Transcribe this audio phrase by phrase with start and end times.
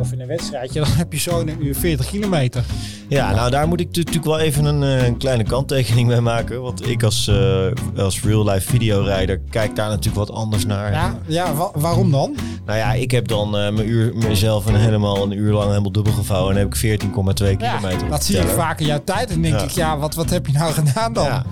[0.00, 2.64] of in een wedstrijdje, dan heb je zo in een uur 40 kilometer.
[3.08, 6.62] Ja, nou daar moet ik natuurlijk wel even een, eh, een kleine kanttekening mee maken.
[6.62, 7.66] Want ik als, uh,
[7.96, 10.92] als real-life videorijder kijk daar natuurlijk wat anders naar.
[10.92, 12.36] Ja, ja wa waarom dan?
[12.66, 15.92] Nou ja, ik heb dan uh, mijn uur, mezelf een helemaal een uur lang helemaal
[15.92, 16.54] dubbel gevouwen.
[16.54, 18.08] En heb ik 14,2 ja, kilometer.
[18.08, 19.30] Dat zie ik vaak in jouw tijd.
[19.30, 19.64] En denk ja.
[19.64, 21.24] ik, ja, wat, wat heb je nou gedaan dan?
[21.24, 21.44] Ja.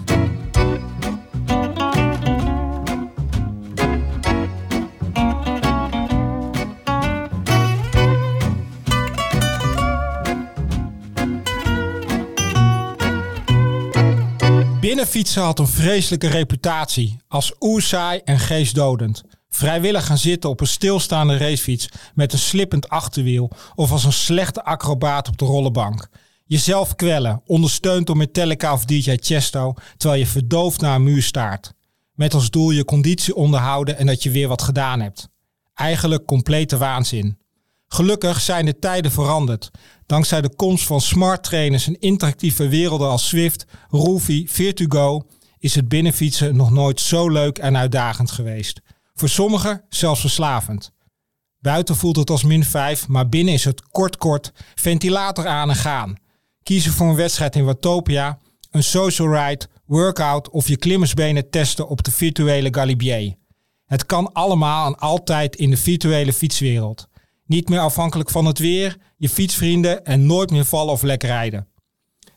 [14.98, 19.22] Binnenfietsen had een vreselijke reputatie als oerzaai en geestdodend.
[19.48, 24.64] Vrijwillig gaan zitten op een stilstaande racefiets met een slippend achterwiel of als een slechte
[24.64, 26.08] acrobaat op de rollenbank.
[26.44, 31.72] Jezelf kwellen, ondersteund door Metallica of DJ Chesto, terwijl je verdoofd naar een muur staart.
[32.12, 35.28] Met als doel je conditie onderhouden en dat je weer wat gedaan hebt.
[35.74, 37.38] Eigenlijk complete waanzin.
[37.88, 39.70] Gelukkig zijn de tijden veranderd.
[40.06, 45.26] Dankzij de komst van smart trainers en interactieve werelden als Swift, Roofy, Virtugo
[45.58, 48.80] is het binnenfietsen nog nooit zo leuk en uitdagend geweest.
[49.14, 50.92] Voor sommigen zelfs verslavend.
[51.60, 55.76] Buiten voelt het als min 5, maar binnen is het kort kort, ventilator aan en
[55.76, 56.16] gaan.
[56.62, 58.38] Kiezen voor een wedstrijd in Watopia,
[58.70, 63.34] een social ride, workout of je klimmersbenen testen op de virtuele Galibier.
[63.84, 67.07] Het kan allemaal en altijd in de virtuele fietswereld.
[67.48, 71.68] Niet meer afhankelijk van het weer, je fietsvrienden en nooit meer vallen of lekker rijden.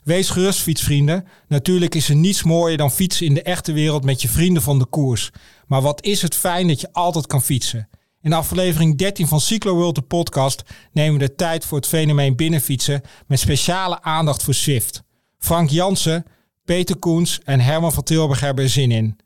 [0.03, 1.27] Wees gerust, fietsvrienden.
[1.47, 4.79] Natuurlijk is er niets mooier dan fietsen in de echte wereld met je vrienden van
[4.79, 5.29] de koers.
[5.67, 7.89] Maar wat is het fijn dat je altijd kan fietsen.
[8.21, 12.35] In aflevering 13 van Cyclo World, de podcast, nemen we de tijd voor het fenomeen
[12.35, 15.03] binnenfietsen met speciale aandacht voor Swift.
[15.37, 16.25] Frank Jansen,
[16.65, 19.17] Peter Koens en Herman van Tilburg hebben er zin in.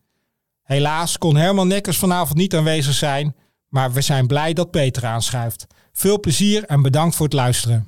[0.64, 3.36] Helaas kon Herman Nekkers vanavond niet aanwezig zijn,
[3.70, 5.68] maar we zijn blij dat Peter aanschuift.
[5.98, 7.88] Veel plezier en bedankt voor het luisteren.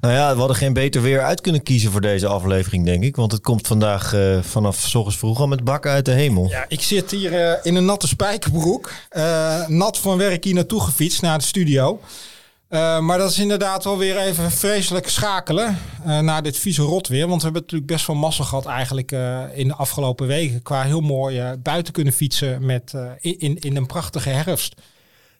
[0.00, 3.16] Nou ja, we hadden geen beter weer uit kunnen kiezen voor deze aflevering, denk ik.
[3.16, 6.48] Want het komt vandaag uh, vanaf s ochtends vroeg al met bakken uit de hemel.
[6.48, 8.92] Ja, ik zit hier uh, in een natte spijkerbroek.
[9.12, 12.00] Uh, nat van werk hier naartoe gefietst naar de studio.
[13.00, 17.26] maar dat is inderdaad wel weer even vreselijk schakelen naar dit vieze rotweer.
[17.26, 19.12] Want we hebben natuurlijk best wel massa gehad eigenlijk
[19.54, 20.62] in de afgelopen weken.
[20.62, 24.74] Qua heel mooi buiten kunnen fietsen met, in, in een prachtige herfst.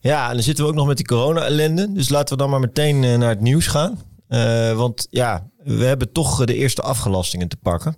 [0.03, 1.93] Ja, en dan zitten we ook nog met die corona-ellende.
[1.93, 4.01] Dus laten we dan maar meteen eh, naar het nieuws gaan.
[4.29, 7.97] Uh, want ja, we hebben toch de eerste afgelastingen te pakken.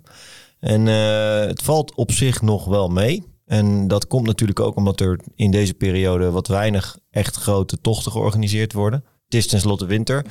[0.59, 3.23] En uh, het valt op zich nog wel mee.
[3.45, 8.11] En dat komt natuurlijk ook omdat er in deze periode wat weinig echt grote tochten
[8.11, 9.03] georganiseerd worden.
[9.25, 10.25] Het is tenslotte winter.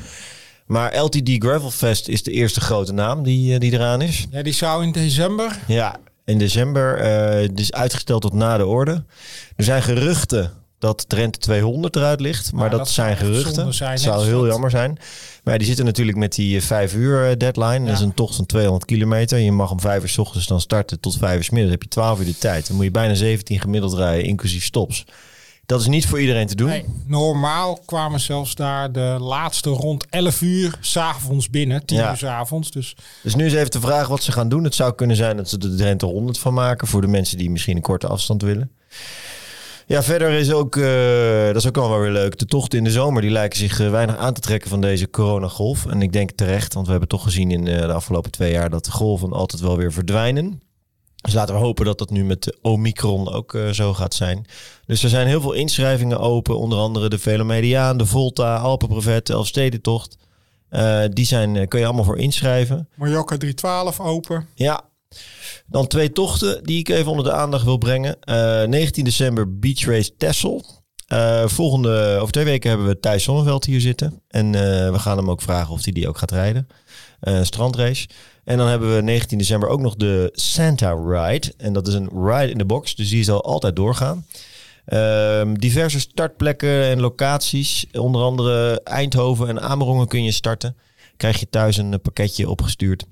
[0.66, 4.26] Maar LTD Gravelfest is de eerste grote naam die, die eraan is.
[4.30, 5.58] Ja, die zou in december.
[5.66, 6.98] Ja, in december.
[6.98, 9.04] Uh, het is uitgesteld tot na de orde.
[9.56, 10.52] Er zijn geruchten
[10.84, 12.52] dat Trent 200 eruit ligt.
[12.52, 13.66] Maar, dat, zijn geruchten.
[13.66, 14.98] Het zou heel jammer zijn.
[15.44, 17.86] Maar die zitten natuurlijk met die 5 eh, uur eh, deadline.
[17.86, 19.38] Dat is een tocht van 200 kilometer.
[19.38, 21.72] Je mag om 5 uur s ochtends dan starten tot 5 uur s middags.
[21.72, 22.66] heb je 12 uur de tijd.
[22.66, 25.04] Dan moet je bijna 17 gemiddeld rijden, inclusief stops.
[25.66, 26.68] Dat is niet voor iedereen te doen.
[26.68, 31.84] Nee, normaal kwamen zelfs daar de laatste rond 11 uur s'avonds binnen.
[31.84, 32.70] 10 uur s'avonds.
[32.70, 32.96] Dus.
[33.22, 34.64] dus nu is even de vraag wat ze gaan doen.
[34.64, 36.88] Het zou kunnen zijn dat ze de Drenthe 100 van maken.
[36.88, 38.70] Voor de mensen die misschien een korte afstand willen.
[39.86, 42.38] Ja, verder is ook, uh, dat is ook wel weer leuk.
[42.38, 45.10] De tochten in de zomer die lijken zich uh, weinig aan te trekken van deze
[45.10, 45.86] coronagolf.
[45.86, 48.70] En ik denk terecht, want we hebben toch gezien in uh, de afgelopen twee jaar
[48.70, 50.62] dat de golven altijd wel weer verdwijnen.
[51.16, 54.46] Dus laten we hopen dat dat nu met de Omicron ook zo gaat zijn.
[54.86, 56.58] Dus er zijn heel veel inschrijvingen open.
[56.58, 60.16] Onder andere de Velomediaan, de Volta, Alpenbrevet, de Elfstedentocht.
[61.10, 62.88] die zijn, kun je allemaal voor inschrijven.
[62.94, 64.46] Mallorca 312 open.
[64.54, 64.84] Ja,
[65.66, 68.16] dan twee tochten die ik even onder de aandacht wil brengen.
[68.24, 70.64] Uh, eh, 19 december Beach Race Tessel.
[71.12, 74.22] Uh, volgende, over twee weken hebben we Thijs Zonneveld hier zitten.
[74.28, 74.52] En uh,
[74.90, 76.68] we gaan hem ook vragen of hij die ook gaat rijden.
[77.42, 78.08] strandrace.
[78.44, 81.52] En dan hebben we 19 december ook nog de Santa Ride.
[81.56, 84.26] En dat is een ride in the box, dus die zal altijd doorgaan.
[84.84, 87.86] Ehm, diverse startplekken en locaties.
[87.92, 90.76] Onder andere Eindhoven en Amerongen kun je starten.
[91.16, 93.04] Krijg je thuis een pakketje opgestuurd.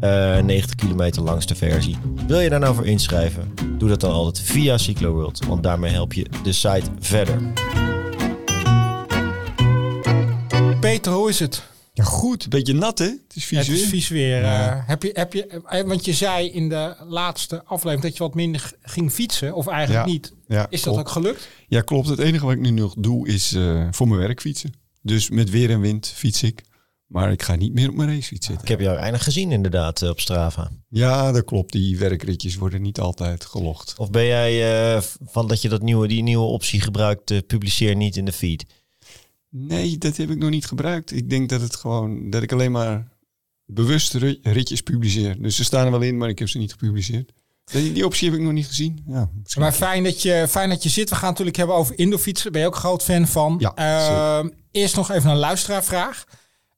[0.00, 1.96] 90 eh, kilometer langste versie.
[2.26, 3.54] Wil je daar nou voor inschrijven?
[3.78, 7.52] Doe dat dan altijd via Cycloworld, want daarmee help je de site verder.
[10.80, 11.62] Peter, hoe is het?
[11.92, 12.48] Ja, goed.
[12.48, 13.04] Beetje nat, hè?
[13.04, 13.76] Het is vies weer.
[13.76, 14.42] Het is vies weer.
[14.42, 18.22] Uh, heb je, heb je, eh, want je zei in de laatste aflevering dat je
[18.22, 20.32] wat minder ging fietsen, of eigenlijk niet.
[20.46, 21.48] Ja, is dat ook gelukt?
[21.68, 22.08] Ja, klopt.
[22.08, 24.72] Het enige wat ik nu nog doe is uh, voor mijn werk fietsen.
[25.02, 26.62] Dus met weer en wind fiets ik.
[27.10, 28.64] Maar ik ga niet meer op mijn racefiets zitten.
[28.64, 30.70] Ik heb jou weinig gezien inderdaad eh, op Strava.
[30.88, 31.72] Ja, dat klopt.
[31.72, 33.94] Die werkritjes worden niet altijd gelogd.
[33.98, 37.96] Of ben jij uh, van dat je dat nieuwe, die nieuwe optie gebruikt, uh, publiceer
[37.96, 38.64] niet in de feed?
[39.48, 41.12] Nee, dat heb ik nog niet gebruikt.
[41.12, 43.08] Ik denk dat het gewoon dat ik alleen maar
[43.64, 45.42] bewust ri- ritjes publiceer.
[45.42, 47.32] Dus ze staan er wel in, maar ik heb ze niet gepubliceerd.
[47.64, 49.04] Die, die optie heb ik nog niet gezien.
[49.06, 49.30] Ja.
[49.58, 51.08] Maar fijn dat, je, fijn dat je zit.
[51.08, 52.42] We gaan het natuurlijk hebben over indoorfietsen.
[52.44, 53.56] Daar ben je ook groot fan van.
[53.58, 56.24] Ja, Ehm, eerst nog even een luisteraarvraag.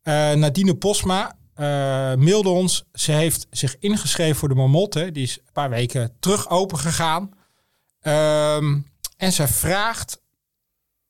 [0.02, 2.84] Eh Nadine Posma eh, mailde ons.
[2.92, 5.12] Ze heeft zich ingeschreven voor de Marmotte.
[5.12, 7.30] Die is een paar weken terug open gegaan.
[8.00, 8.78] Ehm,
[9.16, 10.20] en zij vraagt...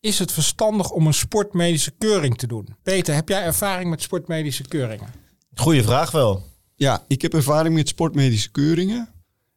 [0.01, 2.77] Is het verstandig om een sportmedische keuring te doen?
[2.83, 5.09] Peter, heb jij ervaring met sportmedische keuringen?
[5.55, 6.43] Goeie vraag wel.
[6.75, 9.09] Ja, ik heb ervaring met sportmedische keuringen.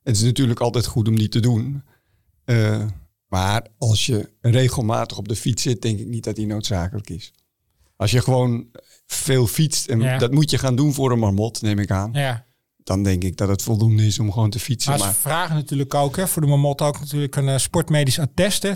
[0.04, 1.84] Het is natuurlijk altijd goed om die te doen.
[2.44, 2.86] Eh,
[3.28, 7.34] maar als je regelmatig op de fiets zit, denk ik niet dat die noodzakelijk is.
[7.96, 8.66] Als je gewoon
[9.06, 10.18] veel fietst, en Ja.
[10.18, 12.10] dat moet je gaan doen voor een marmot, neem ik aan.
[12.14, 12.46] Ja.
[12.84, 14.90] Dan denk ik dat het voldoende is om gewoon te fietsen.
[14.90, 18.20] Maar ze Maar vragen natuurlijk ook hè, voor de Marmotte ook natuurlijk een eh, sportmedisch
[18.20, 18.64] attest.
[18.64, 18.72] hè.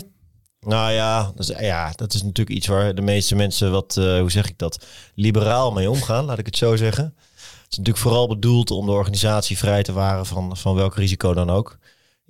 [0.60, 4.18] Nou ja dat, is, ja, dat is natuurlijk iets waar de meeste mensen wat, eh,
[4.20, 4.84] hoe zeg ik dat,
[5.14, 7.04] liberaal mee omgaan, laat ik het zo zeggen.
[7.04, 11.34] Het is natuurlijk vooral bedoeld om de organisatie vrij te waren van, van welk risico
[11.34, 11.78] dan ook.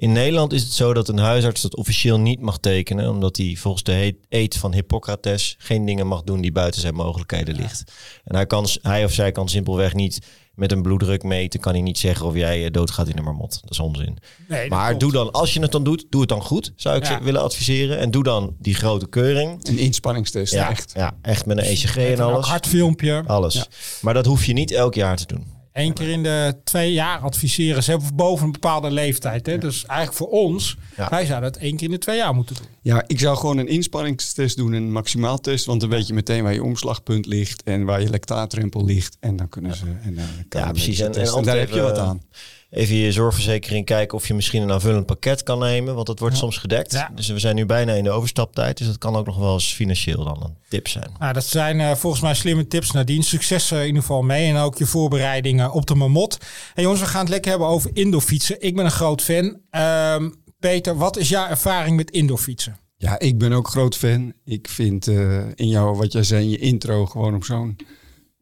[0.00, 3.56] In Nederland is het zo dat een huisarts dat officieel niet mag tekenen, omdat hij
[3.58, 7.85] volgens de eed van Hippocrates geen dingen mag doen die buiten zijn mogelijkheden ligt.
[8.25, 10.19] En hij, kan, hij of zij kan simpelweg niet
[10.55, 13.58] met een bloeddruk meten, kan hij niet zeggen of jij eh, doodgaat in een marmot.
[13.62, 14.19] Dat is onzin.
[14.49, 15.00] Nee, dat Maar klopt.
[15.00, 17.23] doe dan, als je het dan doet, doe het dan goed, zou ik Ja.
[17.23, 17.99] willen adviseren.
[17.99, 19.67] En doe dan die grote keuring.
[19.69, 20.93] een inspanningstest, Ja, echt.
[20.96, 22.46] ja, echt met een ECG Met en een alles.
[22.46, 23.23] hartfilmpje.
[23.26, 23.55] Alles.
[23.55, 23.67] Ja.
[24.00, 25.58] Maar dat hoef je niet elk jaar te doen.
[25.72, 29.46] Eén keer in de twee jaar adviseren ze hebben boven een bepaalde leeftijd.
[29.46, 29.58] Hè?
[29.58, 31.08] Dus eigenlijk voor ons, Ja.
[31.08, 32.64] wij zouden het één keer in de twee jaar moeten doen.
[32.82, 35.64] Ja, ik zou gewoon een inspanningstest doen en een maximaaltest.
[35.64, 39.17] Want dan weet je meteen waar je omslagpunt ligt en waar je lactaatrempel ligt.
[39.20, 39.84] En dan kunnen ze...
[40.02, 40.99] En dan kan Ja, precies.
[41.00, 41.34] En- en test.
[41.37, 42.22] En daar heb je wat even- aan.
[42.70, 45.94] Even je zorgverzekering kijken of je misschien een aanvullend pakket kan nemen.
[45.94, 46.93] Want dat wordt soms gedekt.
[46.93, 47.11] Ja.
[47.14, 48.78] Dus we zijn nu bijna in de overstaptijd.
[48.78, 51.11] Dus dat kan ook nog wel eens financieel dan een tip zijn.
[51.19, 52.90] Nou, dat zijn eh, volgens mij slimme tips.
[52.90, 54.49] Nadien succes eh, in ieder geval mee.
[54.49, 56.38] En ook je voorbereidingen op de Marmot.
[56.75, 58.62] Hey jongens, we gaan het lekker hebben over indoorfietsen.
[58.62, 59.61] Ik ben een groot fan.
[59.70, 60.31] Ehm,
[60.61, 62.76] Peter, wat is jouw ervaring met indoorfietsen?
[62.96, 64.32] Ja, ik ben ook groot fan.
[64.44, 67.76] Ik vind eh, in jou, wat jij zei in je intro, gewoon op zo'n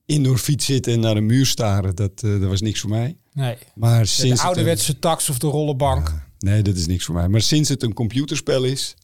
[0.06, 1.94] indoor fiets zitten en naar de muur staren.
[1.94, 3.16] Dat, eh, dat was niks voor mij.
[3.38, 6.12] Nee, Maar de sinds een- ouderwetse tax of de rollenbank.
[6.38, 7.28] Nee, dat is niks voor mij.
[7.28, 8.94] Maar sinds het een computerspel is,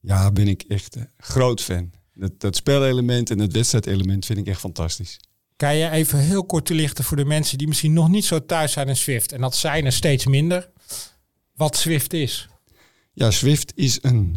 [0.00, 1.90] ja, ben ik echt eh, groot fan.
[2.14, 5.20] Dat, dat spelelement en het wedstrijdelement vind ik echt fantastisch.
[5.56, 8.72] Kan je even heel kort toelichten voor de mensen die misschien nog niet zo thuis
[8.72, 9.32] zijn in Swift?
[9.32, 10.70] En dat zijn er steeds minder.
[11.54, 12.48] Wat Swift is.
[13.12, 14.36] Ja, Swift is een,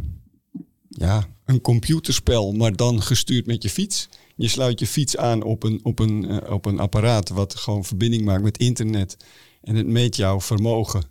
[0.90, 4.10] ja, een computerspel, maar dan gestuurd met je fiets.
[4.44, 7.84] Je sluit je fiets aan op een, op, een, eh, op een apparaat wat gewoon
[7.84, 9.18] verbinding maakt met internet.
[9.62, 11.04] En het meet jouw vermogen.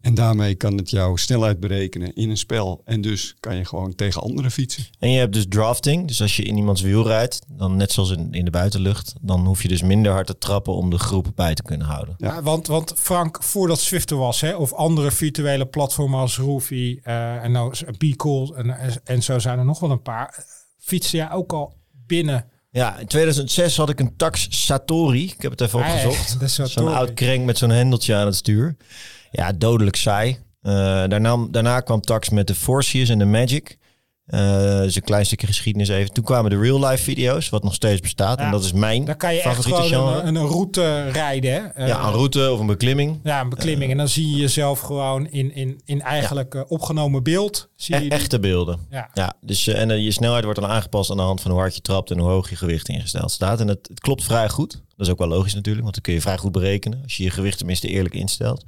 [0.00, 2.82] En daarmee kan het jouw snelheid berekenen in een spel.
[2.84, 4.84] En dus kan je gewoon tegen anderen fietsen.
[4.98, 6.06] En je hebt dus drafting.
[6.06, 9.46] Dus als je in iemands wiel rijdt, dan net zoals in, in de buitenlucht, dan
[9.46, 12.14] hoef je dus minder hard te trappen om de groep bij te kunnen houden.
[12.18, 12.34] Ja.
[12.34, 17.00] Ja, want, want Frank, voordat Swift er was, hè, of andere virtuele platformen als Roofy
[17.02, 20.44] eh, en nou Be Cool en, en zo zijn er nog wel een paar.
[20.78, 22.49] Fietste jij ook al binnen?
[22.72, 25.24] Ja, in 2006 had ik een Tax Satori.
[25.24, 26.36] Ik heb het even Ah, opgezocht.
[26.70, 28.76] Zo'n oud krenk met zo'n hendeltje aan het stuur.
[29.30, 30.38] Ja, dodelijk saai.
[30.62, 30.72] Eh,
[31.08, 33.78] daarna, daarna kwam Tax met de Forcius en de Magic.
[34.30, 36.12] Eh dus een klein stukje geschiedenis even.
[36.12, 38.38] Toen kwamen de real life video's, wat nog steeds bestaat.
[38.38, 41.52] Ja, en dat is mijn Dan kan je echt gewoon een, een route rijden.
[41.52, 41.58] Hè?
[41.58, 43.20] Eh, ja, een route of een beklimming.
[43.24, 43.90] ja, een beklimming.
[43.90, 47.68] en dan zie je jezelf gewoon in, in, in eigenlijk eh, opgenomen beeld.
[47.76, 48.78] Zie je E- die- echte beelden.
[48.90, 49.10] Ja.
[49.14, 51.60] Ja, dus, eh, en eh, je snelheid wordt dan aangepast aan de hand van hoe
[51.60, 53.60] hard je trapt en hoe hoog je gewicht ingesteld staat.
[53.60, 54.72] En het, het klopt vrij goed.
[54.96, 57.22] Dat is ook wel logisch natuurlijk, want dan kun je vrij goed berekenen als je
[57.22, 58.64] je gewicht tenminste eerlijk instelt.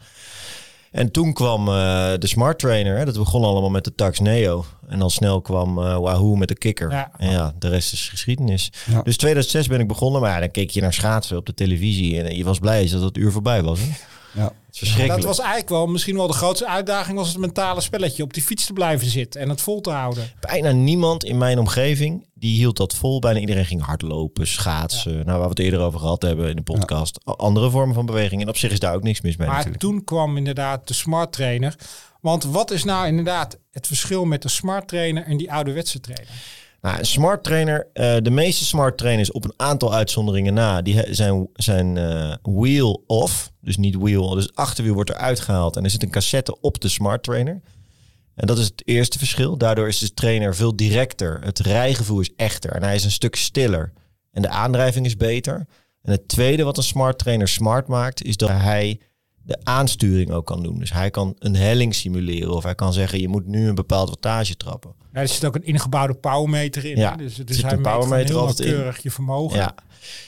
[0.92, 1.75] En toen kwam eh,
[2.18, 2.96] de Smart Trainer.
[2.96, 4.64] Hè, dat begon allemaal met de Tax Neo.
[4.88, 6.90] En al snel kwam eh, Wahoo met de kikker.
[6.90, 7.11] Ja.
[7.16, 8.72] En ja, de rest is geschiedenis.
[8.90, 9.02] Ja.
[9.02, 10.20] Dus 2006 ben ik begonnen.
[10.20, 12.22] Maar ja, dan keek je naar schaatsen op de televisie.
[12.22, 13.78] En je was blij dat het uur voorbij was.
[13.80, 13.87] Hè?
[14.33, 14.53] Ja.
[14.71, 15.21] Verschrikkelijk.
[15.23, 18.23] Dat was eigenlijk wel misschien wel de grootste uitdaging was het mentale spelletje.
[18.23, 20.31] Op die fiets te blijven zitten en het vol te houden.
[20.41, 23.19] bijna niemand in mijn omgeving die hield dat vol.
[23.19, 25.12] Bijna iedereen ging hardlopen, schaatsen.
[25.12, 27.19] Nou, waar we het eerder over gehad hebben in de podcast.
[27.25, 28.43] Andere vormen van beweging.
[28.43, 29.83] En op zich is daar ook niks mis mee Maar natuurlijk.
[29.83, 31.77] toen kwam inderdaad de smart trainer.
[32.21, 36.35] Want wat is nou inderdaad het verschil met de smart trainer en die ouderwetse trainer?
[36.83, 41.15] Nou, een smart trainer, eh, de meeste smart trainers op een aantal uitzonderingen na, die
[41.15, 43.53] zijn, zijn eh, wheel off.
[43.61, 46.89] Dus niet wheel, dus achterwiel wordt eruit gehaald en er zit een cassette op de
[46.89, 47.61] smart trainer.
[48.35, 49.57] En dat is het eerste verschil.
[49.57, 51.41] Daardoor is de trainer veel directer.
[51.45, 53.93] Het rijgevoel is echter en hij is een stuk stiller.
[54.31, 55.67] En de aandrijving is beter.
[56.03, 59.01] En het tweede wat een smart trainer smart maakt, is dat hij
[59.44, 60.78] de aansturing ook kan doen.
[60.78, 64.08] Dus hij kan een helling simuleren of hij kan zeggen je moet nu een bepaald
[64.08, 64.94] wattage trappen.
[65.12, 66.96] Ja, er zit ook een ingebouwde powermeter in.
[66.96, 67.16] Ja, hè?
[67.16, 68.66] dus, dus zit hij een powermeter altijd in.
[68.66, 69.58] nauwkeurig je vermogen.
[69.58, 69.75] Ja,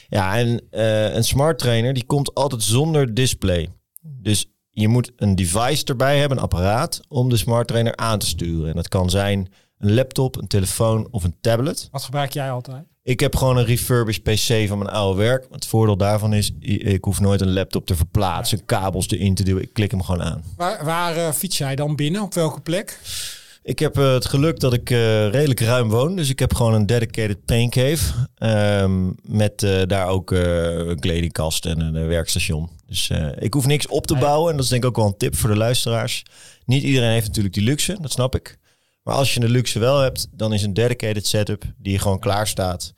[0.07, 3.69] ja en eh, een smart trainer die komt altijd zonder display.
[4.01, 8.25] Dus je moet een device erbij hebben, een apparaat, om de smart trainer aan te
[8.25, 8.69] sturen.
[8.69, 11.87] En dat kan zijn een laptop, een telefoon of een tablet.
[11.91, 12.85] Wat gebruik jij altijd?
[13.05, 15.45] Ik heb gewoon een refurbished PC van mijn oude werk.
[15.51, 19.63] Het voordeel daarvan is, ik hoef nooit een laptop te verplaatsen, kabels erin te duwen.
[19.63, 20.43] Ik klik hem gewoon aan.
[20.57, 22.21] Waar, waar eh, fiets jij dan binnen?
[22.21, 22.99] Op welke plek?
[23.63, 26.15] Ik heb eh, het geluk dat ik eh, redelijk ruim woon.
[26.15, 28.27] Dus ik heb gewoon een dedicated pain cave.
[28.37, 32.69] ehm, met daar ook een kledingkast en een werkstation.
[32.87, 34.49] Dus ik hoef niks op te bouwen.
[34.49, 36.23] En dat is denk ik ook wel een tip voor de luisteraars.
[36.65, 38.57] Niet iedereen heeft natuurlijk die luxe, dat snap ik.
[39.05, 42.47] Maar als je de luxe wel hebt, dan is een dedicated setup die gewoon klaar
[42.47, 42.93] staat.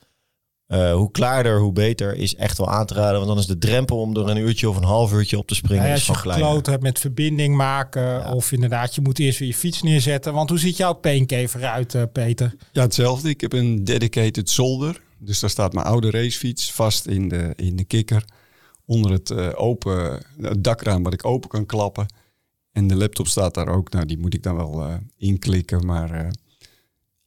[0.67, 3.15] Eh, hoe klaarder, hoe beter, is echt wel aan te raden.
[3.15, 5.55] Want dan is de drempel om er een uurtje of een half uurtje op te
[5.55, 8.33] springen Ja, als je gekloot hebt met verbinding maken.
[8.33, 10.33] Of inderdaad, je moet eerst weer je fiets neerzetten.
[10.33, 12.55] Want hoe ziet jouw peenkever eruit, eh, Peter?
[12.71, 13.29] Ja, hetzelfde.
[13.29, 15.01] Ik heb een dedicated zolder.
[15.19, 18.23] Dus daar staat mijn oude racefiets vast in de, in de kikker.
[18.85, 22.05] Onder het, eh, open, het dakraam wat ik open kan klappen.
[22.77, 23.91] En de laptop staat daar ook.
[23.91, 25.85] Nou, die moet ik dan wel eh, inklikken.
[25.85, 26.29] Maar eh,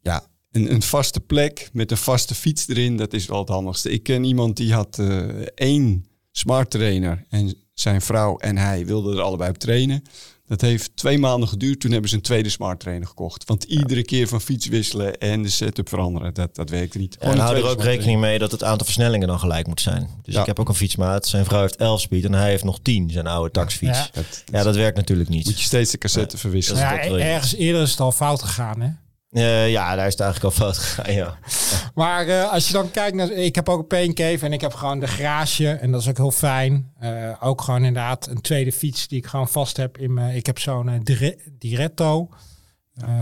[0.00, 3.90] ja, een, een vaste plek met een vaste fiets erin, dat is wel het handigste.
[3.90, 7.24] Ik ken iemand die had eh, één smart trainer.
[7.28, 10.02] En zijn vrouw en hij wilden er allebei op trainen.
[10.50, 11.80] Dat heeft twee maanden geduurd.
[11.80, 13.44] Toen hebben ze een tweede smart trainer gekocht.
[13.44, 17.16] Want iedere keer van fiets wisselen en de setup veranderen, dat, dat werkt niet.
[17.16, 20.08] En hou er ook rekening mee dat het aantal versnellingen dan gelijk moet zijn.
[20.22, 20.40] Dus Ja.
[20.40, 21.26] ik heb ook een fietsmaat.
[21.26, 23.98] Zijn vrouw heeft 11 speed en hij heeft nog 10, zijn oude taxfiets.
[23.98, 24.22] Ja.
[24.44, 25.44] Dat, dat werkt natuurlijk niet.
[25.44, 26.80] moet je steeds de cassette verwisselen.
[26.82, 28.88] Ja, ergens eerder is het al fout gegaan, hè?
[29.30, 31.38] Eh, ja, daar is het eigenlijk al fout gegaan, ja.
[31.94, 33.30] Maar eh, als je dan kijkt naar...
[33.30, 35.68] Ik heb ook een peencave en ik heb gewoon de garage.
[35.70, 36.92] En dat is ook heel fijn.
[36.98, 39.98] Eh, ook gewoon inderdaad een tweede fiets die ik gewoon vast heb.
[39.98, 40.36] in mijn.
[40.36, 42.28] Ik heb zo'n Dire- Diretto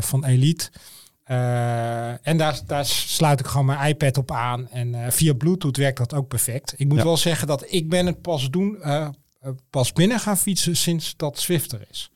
[0.00, 0.71] van Elite.
[2.23, 4.69] En daar, daar sluit ik gewoon mijn iPad op aan.
[4.71, 6.75] En via Bluetooth werkt dat ook perfect.
[6.77, 7.05] Ik moet Ja.
[7.05, 8.79] wel zeggen dat ik ben het pas doen...
[9.71, 12.11] pas binnen gaan fietsen sinds dat Zwift er is.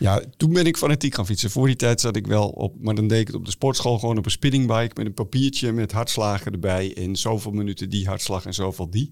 [0.00, 1.50] Ja, toen ben ik fanatiek gaan fietsen.
[1.50, 3.98] Voor die tijd zat ik wel op, maar dan deed ik het op de sportschool
[3.98, 6.96] gewoon op een spinningbike met een papiertje met hartslagen erbij.
[6.96, 9.10] En zoveel minuten die hartslag en zoveel die.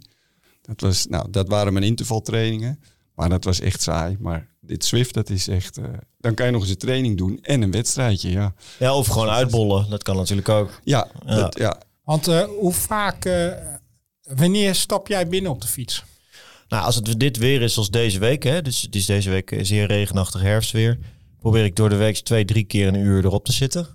[0.63, 2.81] Dat, was, nou, dat waren mijn intervaltrainingen.
[3.15, 4.17] Maar dat was echt saai.
[4.21, 5.77] Maar dit Swift, dat is echt...
[5.77, 5.85] eh,
[6.19, 8.55] dan kan je nog eens een training doen en een wedstrijdje, ja.
[8.79, 9.91] Ja, of gewoon uitbollen.
[9.91, 10.81] Dat kan natuurlijk ook.
[10.85, 11.37] Ja, Ja.
[11.37, 11.81] Dat, ja.
[12.05, 13.25] Want eh, hoe vaak...
[13.25, 13.53] eh,
[14.23, 16.05] wanneer stap jij binnen op de fiets?
[16.69, 19.51] Nou, als het dit weer is als deze week, hè, dus het is deze week
[19.51, 20.99] eh, zeer regenachtig herfstweer,
[21.41, 23.87] probeer ik door de week twee, drie keer een uur erop te zitten.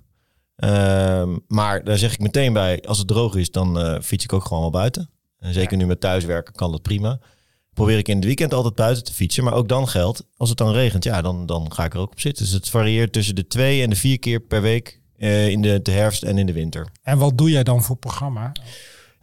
[0.56, 4.34] Ehm, maar daar zeg ik meteen bij, als het droog is, dan eh, fiets ik
[4.34, 5.10] ook gewoon wel buiten.
[5.40, 7.20] En zeker nu met thuiswerken kan dat prima.
[7.74, 9.44] Probeer ik in het weekend altijd buiten te fietsen.
[9.44, 12.12] Maar ook dan geldt, als het dan regent, ja, dan, dan ga ik er ook
[12.12, 12.44] op zitten.
[12.44, 15.82] Dus het varieert tussen de twee en de vier keer per week eh, in de,
[15.82, 16.88] de herfst en in de winter.
[17.02, 18.52] En wat doe jij dan voor programma?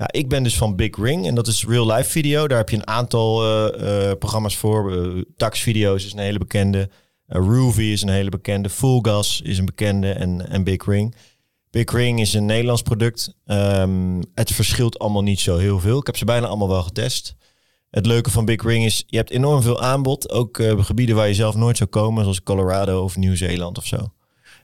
[0.00, 2.49] Ja, ik ben dus van Big Ring en dat is real life video.
[2.49, 4.92] Daar heb je een aantal eh, eh, programma's voor.
[4.92, 6.90] Uh, Tax Video's is een hele bekende.
[7.28, 8.69] Uh, Roovy is een hele bekende.
[8.69, 11.14] Full Gas is een bekende en, en Big Ring.
[11.71, 13.35] Big Ring is een Nederlands product.
[13.47, 15.99] Ehm, het verschilt allemaal niet zo heel veel.
[15.99, 17.35] Ik heb ze bijna allemaal wel getest.
[17.90, 20.30] Het leuke van Big Ring is, je hebt enorm veel aanbod.
[20.30, 23.97] Ook uh, gebieden waar je zelf nooit zou komen, zoals Colorado of Nieuw-Zeeland of zo.
[23.97, 24.11] En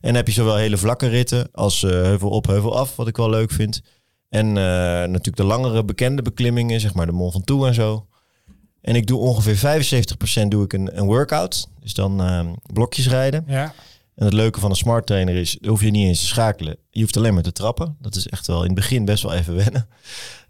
[0.01, 3.17] dan heb je zowel hele vlakke ritten als uh, heuvel op, heuvel af, wat ik
[3.17, 3.83] wel leuk vind.
[4.29, 8.07] En uh, natuurlijk de langere bekende beklimmingen, zeg maar de Mont Ventoux en zo.
[8.81, 9.85] En ik doe ongeveer
[10.45, 11.69] 75% doe ik een, een workout.
[11.81, 13.45] Dus dan uh, blokjes rijden.
[13.47, 13.75] Ja.
[14.15, 16.77] En het leuke van een smart trainer is, hoef je niet eens te schakelen.
[16.91, 17.97] Je hoeft alleen maar te trappen.
[18.01, 19.89] Dat is echt wel in het begin best wel even wennen.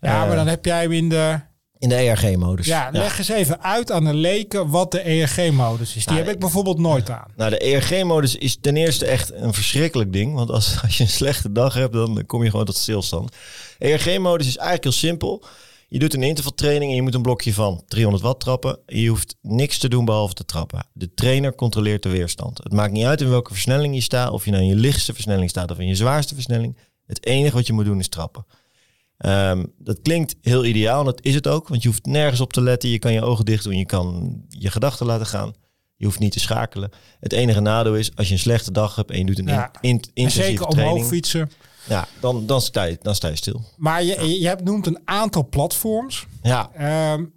[0.00, 1.40] Ja, uh, maar dan heb jij hem in de...
[1.87, 2.66] In de ERG-modus.
[2.66, 3.19] Ja, leg ja.
[3.19, 6.05] eens even uit aan de leken wat de ERG-modus is.
[6.05, 7.33] Die nou, heb ik bijvoorbeeld nooit aan.
[7.37, 10.35] Nou, de ERG-modus is ten eerste echt een verschrikkelijk ding.
[10.35, 13.37] Want als, als je een slechte dag hebt, dan kom je gewoon tot stilstand.
[13.78, 15.45] ERG-modus is eigenlijk heel simpel.
[15.88, 18.78] Je doet een intervaltraining en je moet een blokje van 300 watt trappen.
[18.87, 20.87] Je hoeft niks te doen behalve te trappen.
[20.93, 22.59] De trainer controleert de weerstand.
[22.62, 24.31] Het maakt niet uit in welke versnelling je staat.
[24.31, 26.76] Of je nou in je lichtste versnelling staat of in je zwaarste versnelling.
[27.07, 28.47] Het enige wat je moet doen is trappen.
[29.18, 31.68] Um, dat klinkt heel ideaal en dat is het ook.
[31.68, 32.88] Want je hoeft nergens op te letten.
[32.88, 33.78] Je kan je ogen dicht doen.
[33.78, 35.54] Je kan je gedachten laten gaan.
[35.96, 36.90] Je hoeft niet te schakelen.
[37.20, 39.70] Het enige nadeel is als je een slechte dag hebt en je doet een ja.
[39.80, 40.96] in, in, intensieve zeker training.
[40.96, 41.50] omhoog fietsen.
[41.88, 43.64] Ja, dan, dan, sta je, dan sta je stil.
[43.76, 46.26] Maar je, je hebt noemt een aantal platforms.
[46.42, 46.70] Ja.
[47.12, 47.32] Um,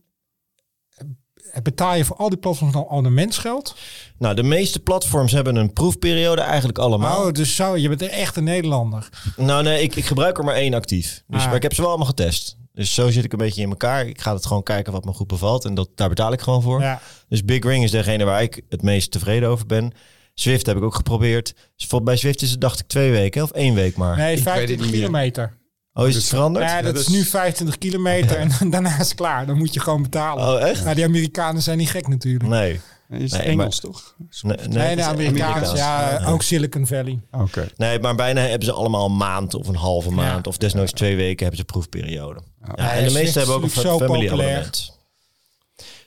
[1.64, 3.76] betaal je voor al die platforms dan abonnementsgeld?
[4.18, 7.26] Nou, de meeste platforms hebben een proefperiode eigenlijk allemaal.
[7.26, 9.10] Oh, dus zo, je bent echt een Nederlander.
[9.38, 11.24] Nou nee, ik, ik gebruik er maar één actief.
[11.28, 11.46] Dus, ah.
[11.48, 12.58] Maar ik heb ze wel allemaal getest.
[12.74, 14.06] Dus zo zit ik een beetje in elkaar.
[14.08, 15.66] Ik ga het gewoon kijken wat me goed bevalt.
[15.66, 16.82] En dat, daar betaal ik gewoon voor.
[16.82, 17.02] Ja.
[17.30, 19.92] Dus Big Ring is degene waar ik het meest tevreden over ben.
[20.34, 21.54] Zwift heb ik ook geprobeerd.
[21.76, 24.18] Dus voor- bij Zwift is het dacht ik twee weken of één week maar.
[24.18, 25.06] Nee, weet het 25 niet meer.
[25.06, 25.58] kilometer.
[25.94, 26.66] Oh, is het veranderd?
[26.66, 29.46] Ja, dat is nu 25 kilometer en daarna is het klaar.
[29.46, 30.48] Dan moet je gewoon betalen.
[30.48, 30.84] Oh, echt?
[30.84, 32.50] Nou, die Amerikanen zijn niet gek natuurlijk.
[32.50, 32.80] Nee.
[33.08, 34.16] Nee, Is het Nee, Engels, toch?
[34.42, 35.78] Nee, nee, de Amerikaans, Amerikaans.
[35.80, 37.20] ja, ook Silicon Valley.
[37.32, 37.68] Oké.
[37.78, 40.48] Nee, maar bijna hebben ze allemaal een maand of een halve maand.
[40.48, 42.42] Of desnoods twee weken hebben ze proefperiode.
[42.66, 44.30] Ja, Ja, en de meeste hebben ook een family populair.
[44.32, 44.98] abonnement.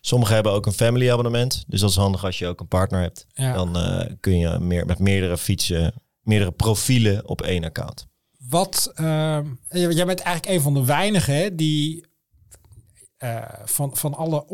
[0.01, 1.65] Sommigen hebben ook een family abonnement.
[1.67, 3.27] Dus dat is handig als je ook een partner hebt.
[3.35, 3.53] Ja.
[3.53, 8.07] Dan eh, kun je meer, met meerdere fietsen, meerdere profielen op één account.
[8.49, 12.05] Wat, ehm, jij bent eigenlijk een van de weinigen die
[13.17, 14.45] eh, van, van, alle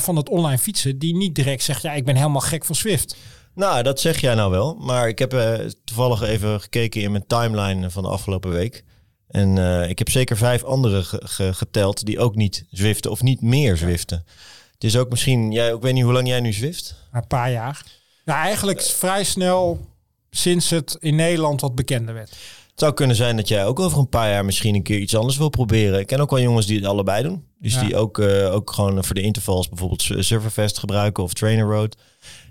[0.00, 3.16] van het online fietsen, die niet direct zegt, ja, ik ben helemaal gek van Swift.
[3.54, 4.74] Nou, dat zeg jij nou wel.
[4.74, 8.84] Maar ik heb eh, toevallig even gekeken in mijn timeline van de afgelopen week.
[9.28, 13.22] En eh, ik heb zeker vijf anderen ge- ge- geteld die ook niet zwiften of
[13.22, 14.24] niet meer zwiften.
[14.72, 16.94] Het is ook misschien, jij, ik weet niet hoe lang jij nu zwift.
[17.12, 17.84] Een paar jaar.
[18.24, 19.86] Nou, eigenlijk vrij snel
[20.30, 22.36] sinds het in Nederland wat bekender werd.
[22.76, 25.16] Het zou kunnen zijn dat jij ook over een paar jaar misschien een keer iets
[25.16, 26.00] anders wil proberen.
[26.00, 27.44] Ik ken ook wel jongens die het allebei doen.
[27.58, 27.80] Dus Ja.
[27.80, 31.96] die ook, eh, ook gewoon voor de intervals bijvoorbeeld Serverfest gebruiken of Trainer Road.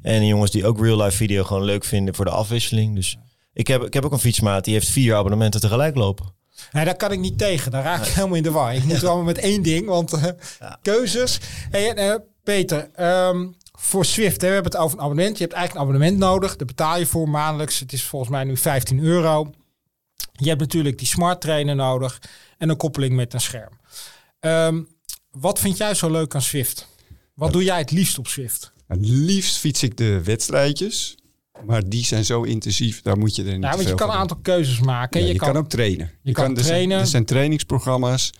[0.01, 2.95] En jongens die ook real life video gewoon leuk vinden voor de afwisseling.
[2.95, 3.17] Dus
[3.53, 6.25] ik heb, ik heb ook een fietsmaat die heeft vier abonnementen tegelijk lopen.
[6.71, 7.71] Nee, daar kan ik niet tegen.
[7.71, 8.75] Daar raak ik helemaal in de war.
[8.75, 10.23] Ik moet wel met één ding, want eh,
[10.81, 11.39] keuzes.
[11.71, 15.37] Hey, eh, Peter, ehm, voor Swift, hè, we hebben het over een abonnement.
[15.37, 16.55] Je hebt eigenlijk een abonnement nodig.
[16.55, 17.79] Daar betaal je voor maandelijks.
[17.79, 19.51] Het is volgens mij nu 15 euro.
[20.35, 22.21] Je hebt natuurlijk die smart trainer nodig
[22.57, 23.79] en een koppeling met een scherm.
[24.39, 24.81] Ehm,
[25.31, 26.87] wat vind jij zo leuk aan Swift?
[27.33, 28.73] Wat doe jij het liefst op Swift?
[28.87, 31.15] Het liefst fiets ik de wedstrijdjes.
[31.65, 34.15] Maar die zijn zo intensief, daar moet je er niet Nou, want je kan een
[34.15, 35.19] aantal keuzes maken.
[35.19, 36.11] Ja, je, je, kan, ook trainen.
[36.21, 36.99] je kan er zijn- trainen.
[36.99, 38.31] er zijn trainingsprogramma's.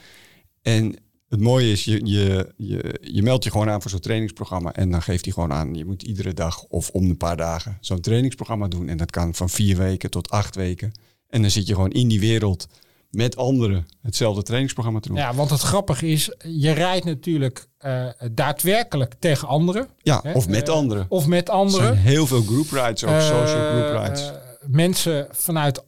[0.62, 0.96] En
[1.30, 4.74] het mooie is, je, je, je, je meldt je gewoon aan voor zo'n trainingsprogramma.
[4.74, 7.78] En dan geeft hij gewoon aan, je moet iedere dag of om een paar dagen
[7.82, 8.90] zo'n trainingsprogramma doen.
[8.90, 10.92] En dat kan van vier weken tot acht weken.
[11.36, 12.68] En dan zit je gewoon in die wereld
[13.10, 15.18] met anderen hetzelfde trainingsprogramma te doen.
[15.18, 19.88] Ja, want het grappige is, je rijdt natuurlijk eh, daadwerkelijk tegen anderen.
[20.02, 20.32] Ja, Hè?
[20.34, 21.06] of met Eh, anderen.
[21.10, 21.86] Of met Er anderen.
[21.88, 24.28] zijn heel veel group rides, ook social group Eh, rides.
[24.30, 24.36] eh,
[24.68, 25.84] mensen vanuit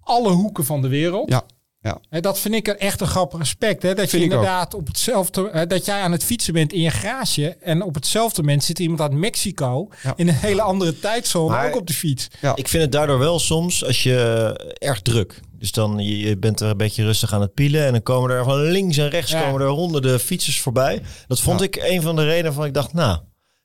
[0.00, 1.30] alle hoeken van de wereld.
[1.30, 1.42] Ja,
[1.82, 2.00] ja.
[2.10, 3.82] Hè, dat vind ik een echt een grappig aspect.
[3.82, 3.94] Hè?
[3.94, 4.34] Dat Vind je ook.
[4.34, 7.56] inderdaad op hetzelfde, dat jij aan het fietsen bent in je garage.
[7.60, 10.12] En op hetzelfde moment zit iemand uit Mexico Ja.
[10.16, 12.28] in een hele andere tijdzone Maar- ook op de fiets.
[12.40, 12.56] Ja.
[12.56, 14.16] Ik vind het daardoor wel soms als je
[14.78, 15.40] erg druk.
[15.58, 17.86] Dus dan je, je bent er een beetje rustig aan het pielen.
[17.86, 19.42] En dan komen er van links en rechts Ja.
[19.42, 21.02] komen er honderden fietsers voorbij.
[21.26, 21.64] Dat vond Ja.
[21.66, 23.18] ik een van de redenen van ik dacht, nou,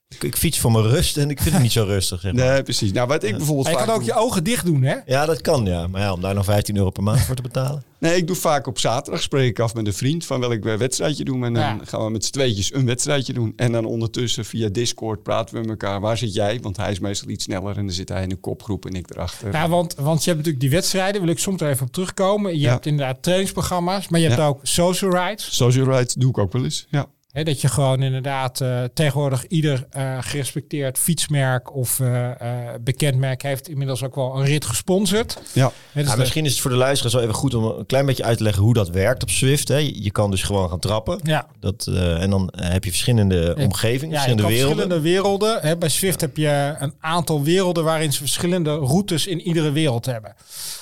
[0.09, 2.21] ik, ik fiets voor mijn rust en ik vind het niet zo rustig.
[2.21, 2.45] Zeg maar.
[2.51, 2.91] Nee, precies.
[2.91, 4.95] Nou, wat ik bijvoorbeeld je vaak kan ook doe- je ogen dicht doen, hè?
[5.05, 5.87] Ja, dat kan ja.
[5.87, 7.83] Maar ja, om daar nog 15 euro per maand voor te betalen.
[7.99, 11.23] Nee, ik doe vaak op zaterdag spreek ik af met een vriend van welk wedstrijdje
[11.23, 11.43] doen.
[11.45, 11.79] En dan Ja.
[11.83, 13.53] gaan we met z'n tweetjes een wedstrijdje doen.
[13.55, 15.99] En dan ondertussen via Discord praten we met elkaar.
[16.01, 16.59] Waar zit jij?
[16.61, 19.09] Want hij is meestal iets sneller en dan zit hij in een kopgroep en ik
[19.09, 19.51] erachter.
[19.51, 22.51] Ja, want, want je hebt natuurlijk die wedstrijden, wil ik soms er even op terugkomen.
[22.53, 22.71] Je Ja.
[22.71, 24.47] hebt inderdaad trainingsprogramma's, maar je hebt Ja.
[24.47, 25.55] ook social rides.
[25.55, 26.85] Social rides doe ik ook wel eens.
[26.89, 27.05] Ja.
[27.35, 33.17] Hè, dat je gewoon inderdaad eh, tegenwoordig ieder eh, gerespecteerd fietsmerk of eh, eh, bekend
[33.17, 35.37] merk heeft inmiddels ook wel een rit gesponsord.
[35.53, 35.71] Ja.
[35.93, 38.05] Dus Ja, de- misschien is het voor de luisteraars wel even goed om een klein
[38.05, 39.67] beetje uit te leggen hoe dat werkt op Zwift.
[39.67, 39.77] Hè.
[39.77, 41.19] Je je kan dus gewoon gaan trappen.
[41.23, 43.63] ja, Dat, eh, en dan heb je verschillende Ja.
[43.63, 44.75] omgevingen, ja, verschillende werelden.
[44.77, 45.59] verschillende werelden.
[45.61, 50.05] Hè, bij Swift heb je een aantal werelden waarin ze verschillende routes in iedere wereld
[50.05, 50.35] hebben.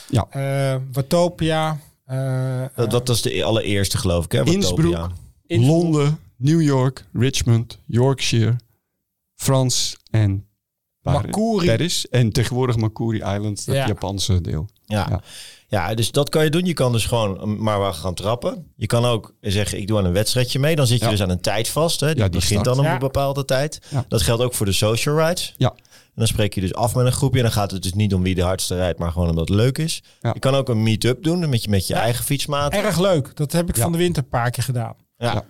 [0.10, 0.28] Ja.
[0.30, 1.78] Eh, Watopia.
[2.06, 4.32] eh, Dat, dat was de allereerste geloof ik.
[4.32, 4.38] Hè.
[4.44, 4.54] Watopia.
[4.58, 5.12] Innsbruck.
[5.48, 8.56] Londen, New York, Richmond, Yorkshire,
[9.36, 10.46] Frans en
[11.02, 11.22] Paris.
[11.22, 11.66] Makuri.
[11.68, 12.08] Paris.
[12.10, 13.88] En tegenwoordig Makuri Island, het Ja.
[13.88, 14.70] Japanse deel.
[14.86, 15.08] Ja.
[15.10, 15.22] Ja.
[15.68, 15.94] Ja.
[15.94, 16.66] dus dat kan je doen.
[16.66, 18.72] Je kan dus gewoon maar wel gaan trappen.
[18.76, 20.76] Je kan ook zeggen, ik doe aan een wedstrijdje mee.
[20.76, 21.12] Dan zit je Ja.
[21.12, 22.00] dus aan een tijd vast.
[22.00, 22.08] Hè.
[22.08, 22.66] Die, Ja, die begint start.
[22.66, 22.94] dan op Ja.
[22.94, 23.80] een bepaalde tijd.
[23.90, 24.06] Ja.
[24.08, 25.54] Dat geldt ook voor de social rides.
[25.58, 25.70] Ja.
[25.90, 27.38] En dan spreek je dus af met een groepje.
[27.38, 29.58] En dan gaat het dus niet om wie de hardste rijdt, maar gewoon omdat het
[29.58, 30.04] leuk is.
[30.22, 30.32] Ja.
[30.34, 32.74] Je kan ook een meet-up doen met je, met je eigen fietsmaat.
[32.74, 33.36] Erg leuk.
[33.36, 33.82] Dat heb ik Ja.
[33.82, 34.96] van de winter een paar keer gedaan.
[35.18, 35.46] Ja.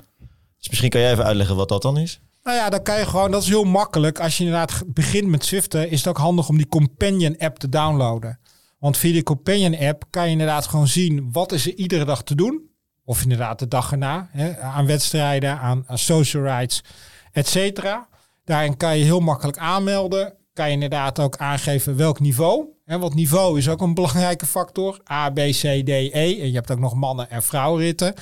[0.63, 2.19] Dus misschien kan jij even uitleggen wat dat dan is.
[2.43, 4.19] Nou ja, dan kan je gewoon, dat is heel makkelijk.
[4.19, 7.69] Als je inderdaad begint met Zwiften, is het ook handig om die Companion app te
[7.69, 8.39] downloaden.
[8.79, 12.23] Want via die Companion app kan je inderdaad gewoon zien wat is er iedere dag
[12.23, 12.61] te doen.
[13.05, 16.83] Of inderdaad de dag erna, hè, aan wedstrijden, aan, social rides,
[17.31, 18.07] et cetera.
[18.45, 20.33] Daarin kan je heel makkelijk aanmelden.
[20.53, 22.65] Kan je inderdaad ook aangeven welk niveau.
[22.85, 24.99] Hè, want niveau is ook een belangrijke factor.
[25.11, 26.39] A, B, C, D, E.
[26.41, 28.13] En je hebt ook nog mannen- en vrouwenritten.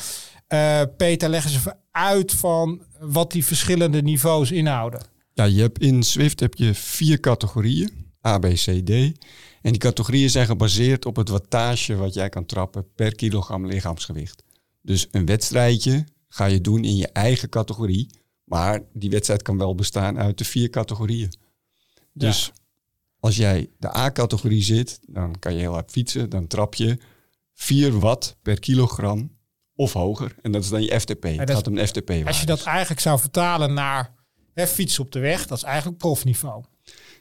[0.52, 5.02] Eh, Peter, leg eens even uit van wat die verschillende niveaus inhouden.
[5.34, 7.92] Ja, je hebt in Swift heb je vier categorieën.
[8.28, 8.90] A, B, C, D.
[9.62, 14.44] En die categorieën zijn gebaseerd op het wattage wat jij kan trappen per kilogram lichaamsgewicht.
[14.82, 18.10] Dus een wedstrijdje ga je doen in je eigen categorie.
[18.44, 21.34] Maar die wedstrijd kan wel bestaan uit de vier categorieën.
[22.14, 22.52] Dus
[23.20, 26.30] als jij de A-categorie zit, dan kan je heel hard fietsen.
[26.30, 26.98] Dan trap je
[27.54, 29.40] 4 watt per kilogram
[29.82, 30.36] of hoger.
[30.41, 31.22] En dat is dan je FTP.
[31.22, 32.12] dat Het gaat om FTP.
[32.28, 34.13] Als je dat eigenlijk zou vertalen naar
[34.54, 36.63] hè, fietsen op de weg, dat is eigenlijk profniveau.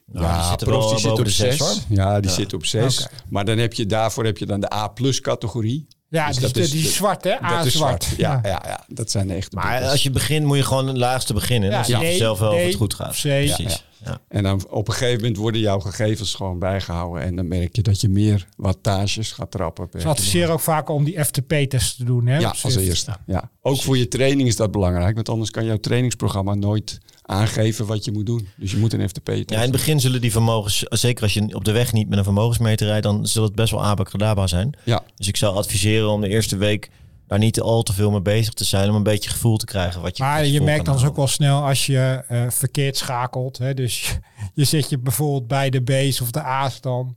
[0.07, 1.69] Nou, die zitten wel profs die zitten op de zes, 6.
[1.69, 1.77] hoor.
[1.89, 2.37] Ja, die Ja.
[2.37, 3.01] zitten op 6.
[3.05, 3.11] Oké.
[3.29, 5.87] Maar dan heb je daarvoor heb je dan de A-plus categorie.
[6.09, 7.71] Ja, Dus die, dat die, is die zwart hè, A-zwart.
[7.71, 8.07] zwart.
[8.17, 8.63] Ja, ja.
[8.67, 11.71] Ja, dat zijn de echte Maar als je begint moet je gewoon het laagste beginnen.
[11.71, 13.17] Ja, dan zie je zelf wel of D, het goed gaat.
[13.17, 13.21] C.
[13.21, 13.85] Precies.
[14.05, 14.21] Ja.
[14.29, 17.23] En dan op een gegeven moment worden jouw gegevens gewoon bijgehouden.
[17.23, 19.89] En dan merk je dat je meer wattages gaat trappen.
[20.01, 22.27] Ze adviseren ook vaak om die FTP-test te doen.
[22.27, 23.17] Hè, Ja, als eerste.
[23.27, 23.51] Ja.
[23.63, 25.15] Ook voor je training is dat belangrijk.
[25.15, 28.49] Want anders kan jouw trainingsprogramma nooit aangeven wat je moet doen.
[28.57, 29.45] Dus je moet een FTP testen.
[29.47, 32.19] Ja, in het begin zullen die vermogens, zeker als je op de weg niet met
[32.19, 34.77] een vermogensmeter rijdt, dan zal het best wel abacadabra zijn.
[34.85, 35.03] Ja.
[35.17, 36.91] Dus ik zou adviseren om de eerste week
[37.31, 40.01] daar niet al te veel mee bezig te zijn, om een beetje gevoel te krijgen
[40.03, 43.59] wat je Maar je merkt dan dus ook wel snel als je eh, verkeerd schakelt.
[43.59, 44.19] Hè, dus je,
[44.55, 47.17] je zet je bijvoorbeeld bij de B's of de A's dan.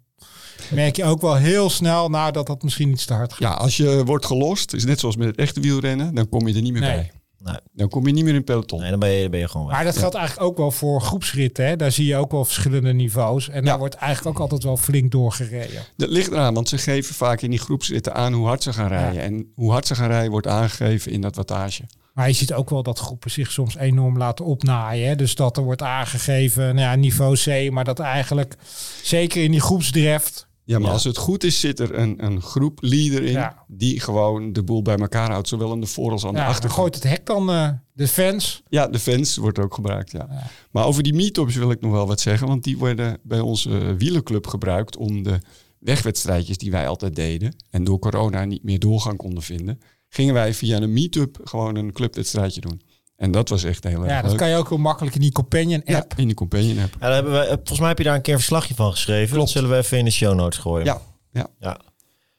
[0.69, 3.41] Merk je ook wel heel snel nou, dat dat misschien iets te hard gaat.
[3.41, 6.55] Ja, als je wordt gelost, is net zoals met het echte wielrennen, dan kom je
[6.55, 6.95] er niet meer Nee.
[6.95, 7.11] bij.
[7.43, 7.55] Nee.
[7.73, 8.79] Dan kom je niet meer in peloton.
[8.79, 9.75] Nee, dan ben je, dan ben je gewoon weg.
[9.75, 11.65] Maar dat geldt eigenlijk ook wel voor groepsritten.
[11.65, 11.75] Hè.
[11.75, 13.49] Daar zie je ook wel verschillende niveaus.
[13.49, 15.83] En daar wordt eigenlijk ook altijd wel flink doorgereden.
[15.97, 18.87] Dat ligt eraan, want ze geven vaak in die groepsritten aan hoe hard ze gaan
[18.87, 19.21] rijden.
[19.21, 21.83] En hoe hard ze gaan rijden wordt aangegeven in dat wattage.
[22.13, 25.07] Maar je ziet ook wel dat groepen zich soms enorm laten opnaaien.
[25.07, 25.15] Hè.
[25.15, 27.71] Dus dat er wordt aangegeven nou ja, niveau C.
[27.71, 28.55] Maar dat eigenlijk,
[29.01, 30.47] zeker in die groepsdrift...
[30.65, 30.93] Ja, maar Ja.
[30.93, 33.65] als het goed is, zit er een, een groep leader in Ja.
[33.67, 35.47] die gewoon de boel bij elkaar houdt.
[35.47, 36.73] Zowel aan de voor- als aan de Ja, achterkant.
[36.79, 38.63] gooit het hek dan eh, de fans.
[38.69, 40.29] Ja, de fans wordt ook gebruikt, ja.
[40.71, 42.47] Maar over die meetups wil ik nog wel wat zeggen.
[42.47, 45.39] Want die worden bij onze wielenclub gebruikt om de
[45.79, 47.55] wegwedstrijdjes die wij altijd deden...
[47.69, 49.79] en door corona niet meer doorgang konden vinden...
[50.09, 52.81] gingen wij via een meetup gewoon een clubwedstrijdje doen.
[53.23, 54.39] En dat was echt heel erg Ja, dat leuk.
[54.39, 56.13] kan je ook heel makkelijk in die companion Ja, app.
[56.15, 56.93] in de companion app.
[56.93, 59.27] Ja, daar hebben we, volgens mij heb je daar een keer een verslagje van geschreven.
[59.27, 59.49] Dat Klopt.
[59.49, 60.85] zullen we even in de show notes gooien.
[60.85, 61.47] Ja, ja.
[61.59, 61.79] ja.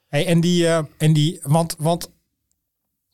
[0.09, 2.11] Hey, en die, eh, en die want, want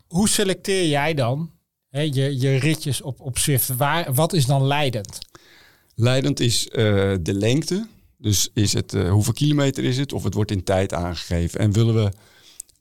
[0.06, 1.50] hoe selecteer jij dan
[1.90, 3.76] hè, je, je ritjes op, op Zwift?
[3.76, 5.18] Waar, wat is dan leidend?
[5.94, 6.74] Leidend is eh,
[7.20, 7.86] de lengte.
[8.18, 10.12] Dus is het, eh, hoeveel kilometer is het?
[10.12, 11.60] Of het wordt in tijd aangegeven.
[11.60, 12.10] En willen we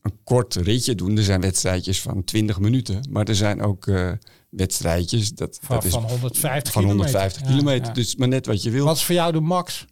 [0.01, 1.17] een kort ritje doen?
[1.17, 3.07] Er zijn wedstrijdjes van 20 minuten.
[3.09, 4.11] Maar er zijn ook eh,
[4.49, 5.29] wedstrijdjes.
[5.31, 7.11] Dat, Van, dat is van 150 van kilometer.
[7.11, 7.87] 150 Ja, kilometer.
[7.87, 7.93] ja.
[7.93, 8.85] Dus maar net wat je wil.
[8.85, 9.85] Wat is voor jou de max?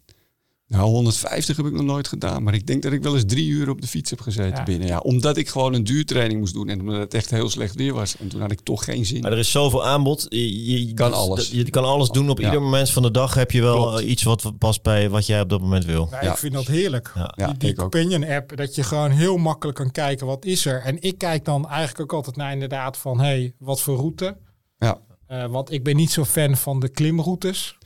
[0.66, 2.42] Nou, 150 heb ik nog nooit gedaan.
[2.42, 4.62] Maar ik denk dat ik wel eens drie uur op de fiets heb gezeten Ja.
[4.62, 4.88] binnen.
[4.88, 6.68] Ja, omdat ik gewoon een duurtraining moest doen.
[6.68, 8.16] En omdat het echt heel slecht weer was.
[8.16, 9.20] En toen had ik toch geen zin.
[9.20, 10.26] Maar er is zoveel aanbod.
[10.28, 11.50] Je, je Kan dat- alles.
[11.50, 12.30] Je kan alles doen.
[12.30, 12.44] Op Ja.
[12.44, 14.00] ieder moment van de dag heb je wel Klopt.
[14.00, 16.08] eh, iets wat past bij wat jij op dat moment wil.
[16.10, 16.30] Ja, Ja.
[16.32, 17.12] Ik vind dat heerlijk.
[17.14, 17.32] Ja.
[17.36, 17.90] Ja, die die ik ook.
[17.92, 20.80] companion app, dat je gewoon heel makkelijk kan kijken wat is er.
[20.82, 24.36] En ik kijk dan eigenlijk ook altijd naar inderdaad van, hey, wat voor route?
[24.78, 24.98] Ja.
[25.26, 27.76] Eh, want ik ben niet zo fan van de klimroutes.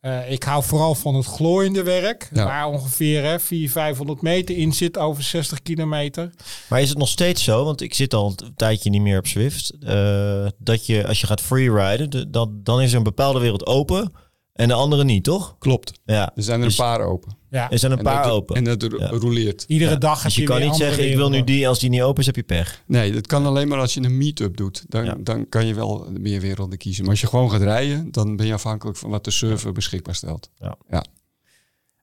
[0.00, 2.28] Eh, ik hou vooral van het glooiende werk.
[2.32, 2.44] Ja.
[2.44, 6.30] Waar ongeveer hè, 400, 500 meter in zit over 60 kilometer.
[6.68, 9.26] Maar is het nog steeds zo, want ik zit al een tijdje niet meer op
[9.26, 13.38] Zwift, eh, dat je als je gaat freeriden, de- dan, dan is er een bepaalde
[13.40, 14.12] wereld open
[14.52, 15.56] en de andere niet, toch?
[15.58, 15.92] Klopt.
[16.04, 17.38] Ja, Er zijn er Dus- een paar open.
[17.50, 17.70] Ja.
[17.70, 18.56] er zijn een En paar dat, open.
[18.56, 19.08] En dat ro- Ja.
[19.08, 19.64] roleert.
[19.66, 21.68] Iedere Ja, dag heb dus je je kan weer niet zeggen, ik wil nu die,
[21.68, 22.82] als die niet open is, heb je pech.
[22.86, 24.84] Nee, dat kan alleen maar als je een meet-up doet.
[24.88, 25.16] Dan, Ja.
[25.20, 27.02] dan kan je wel meer werelden kiezen.
[27.02, 30.14] Maar als je gewoon gaat rijden, dan ben je afhankelijk van wat de server beschikbaar
[30.14, 30.50] stelt.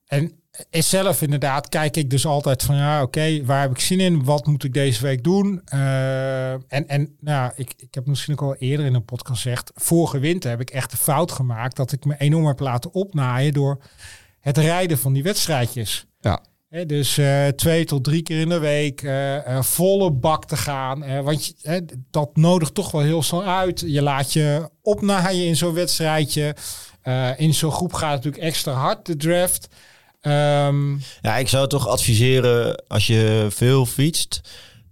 [0.06, 0.32] En
[0.70, 4.24] is zelf inderdaad kijk ik dus altijd van ja, oké, waar heb ik zin in?
[4.24, 5.60] Wat moet ik deze week doen?
[5.64, 9.70] Eh, en en nou, ik, ik heb misschien ook al eerder in een podcast gezegd,
[9.74, 13.52] vorige winter heb ik echt de fout gemaakt dat ik me enorm heb laten opnaaien
[13.52, 13.78] door
[14.40, 16.06] het rijden van die wedstrijdjes.
[16.20, 16.40] Ja.
[16.86, 21.22] Dus eh, twee tot drie keer in de week eh, eh, volle bak te gaan.
[21.22, 23.82] want je, dat nodigt toch wel heel snel uit.
[23.86, 26.56] Je laat je opnaaien in zo'n wedstrijdje.
[27.36, 29.68] In zo'n groep gaat het natuurlijk extra hard, de draft.
[30.20, 34.40] Ehm, Ja, ik zou toch adviseren, als je veel fietst,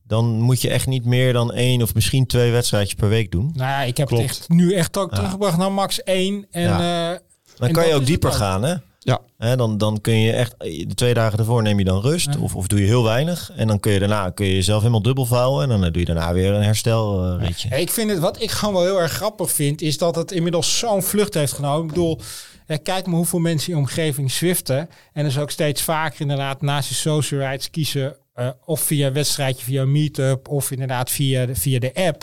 [0.05, 3.51] dan moet je echt niet meer dan één of misschien twee wedstrijdjes per week doen.
[3.55, 4.23] nou ja, ik heb Klopt.
[4.23, 5.17] het echt nu echt ook Ja.
[5.17, 6.47] teruggebracht naar max 1.
[6.51, 7.21] En Ja.
[7.57, 8.75] Dan En kan je ook dieper gaan, hè?
[9.07, 9.57] Ja.
[9.57, 12.41] Dan, dan kun je echt, de twee dagen ervoor neem je dan rust Ja.
[12.41, 13.51] of, of doe je heel weinig.
[13.57, 16.05] En dan kun je daarna kun je jezelf helemaal dubbel vouwen en dan doe je
[16.05, 17.69] daarna weer een herstelritje.
[17.69, 20.79] ik vind het, wat ik gewoon wel heel erg grappig vind, is dat het inmiddels
[20.79, 21.83] zo'n vlucht heeft genomen.
[21.83, 22.21] Ik bedoel,
[22.67, 24.89] eh, kijk maar hoeveel mensen in omgeving swiften.
[25.13, 29.13] En dus ook steeds vaker inderdaad naast je social rights kiezen eh, of via een
[29.13, 32.23] wedstrijdje, via een meetup of inderdaad via de, via de app.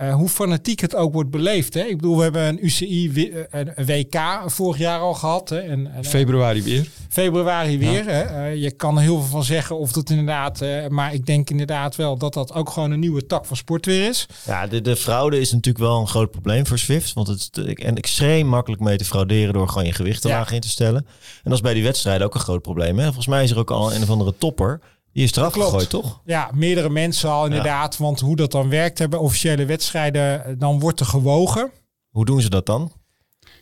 [0.00, 1.74] Eh, hoe fanatiek het ook wordt beleefd.
[1.74, 1.80] Hè?
[1.80, 5.48] Ik bedoel, we hebben een UCI, wi- eh, een WK vorig jaar al gehad.
[5.48, 5.58] Hè?
[5.58, 6.88] En, en, Februari weer.
[7.08, 8.04] februari weer.
[8.04, 8.20] Hè?
[8.22, 10.60] Eh, je kan er heel veel van zeggen of dat inderdaad...
[10.60, 13.86] eh, maar ik denk inderdaad wel dat dat ook gewoon een nieuwe tak van sport
[13.86, 14.26] weer is.
[14.46, 17.12] Ja, de, de fraude is natuurlijk wel een groot probleem voor Swift.
[17.12, 20.38] Want het is en extreem makkelijk mee te frauderen door gewoon je gewicht te Ja.
[20.38, 21.06] laag in te stellen.
[21.06, 21.06] En
[21.42, 22.98] dat is bij die wedstrijden ook een groot probleem.
[22.98, 23.04] Hè?
[23.04, 24.80] Volgens mij is er ook al een of andere topper.
[25.12, 26.20] Die is eraf gegooid, toch?
[26.24, 27.96] Ja, meerdere mensen al inderdaad.
[27.96, 31.70] Want hoe dat dan werkt bij officiële wedstrijden, eh, dan wordt er gewogen.
[32.10, 32.92] Hoe doen ze dat dan?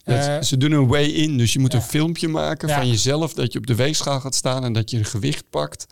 [0.05, 1.79] Eh, ze doen een way-in, dus je moet ja.
[1.79, 2.77] een filmpje maken Ja.
[2.77, 3.35] van jezelf.
[3.35, 5.87] Dat je op de weegschaal gaat staan en dat je een gewicht pakt.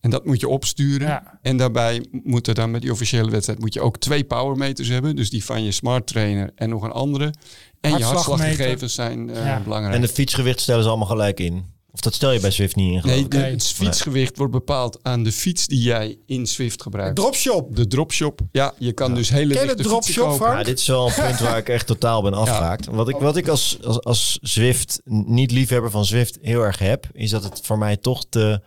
[0.00, 1.08] En dat moet je opsturen.
[1.08, 1.38] Ja.
[1.42, 5.16] En daarbij moeten dan met die officiële wedstrijd moet je ook twee powermeters hebben.
[5.16, 7.34] Dus die van je smart trainer en nog een andere.
[7.80, 9.60] En je hartslaggegevens zijn eh, Ja.
[9.60, 9.94] belangrijk.
[9.94, 11.64] En de fietsgewicht stellen ze allemaal gelijk in.
[11.98, 13.30] Of dat stel je bij Swift niet in, geloof nee, ik.
[13.30, 13.50] de- Nee.
[13.50, 17.16] het fietsgewicht wordt bepaald aan de fiets die jij in Swift gebruikt.
[17.16, 17.76] dropshop.
[17.76, 18.40] de dropshop.
[18.52, 20.46] Ja, je kan dus hele Ken lichte fietsen dropshop?
[20.46, 22.86] Ja, dit is wel een punt waar ik echt totaal ben afgehaakt.
[22.86, 27.06] Wat ik, wat ik als, als, als Zwift, niet liefhebber van Zwift, heel erg heb,
[27.12, 28.62] is dat het voor mij toch te,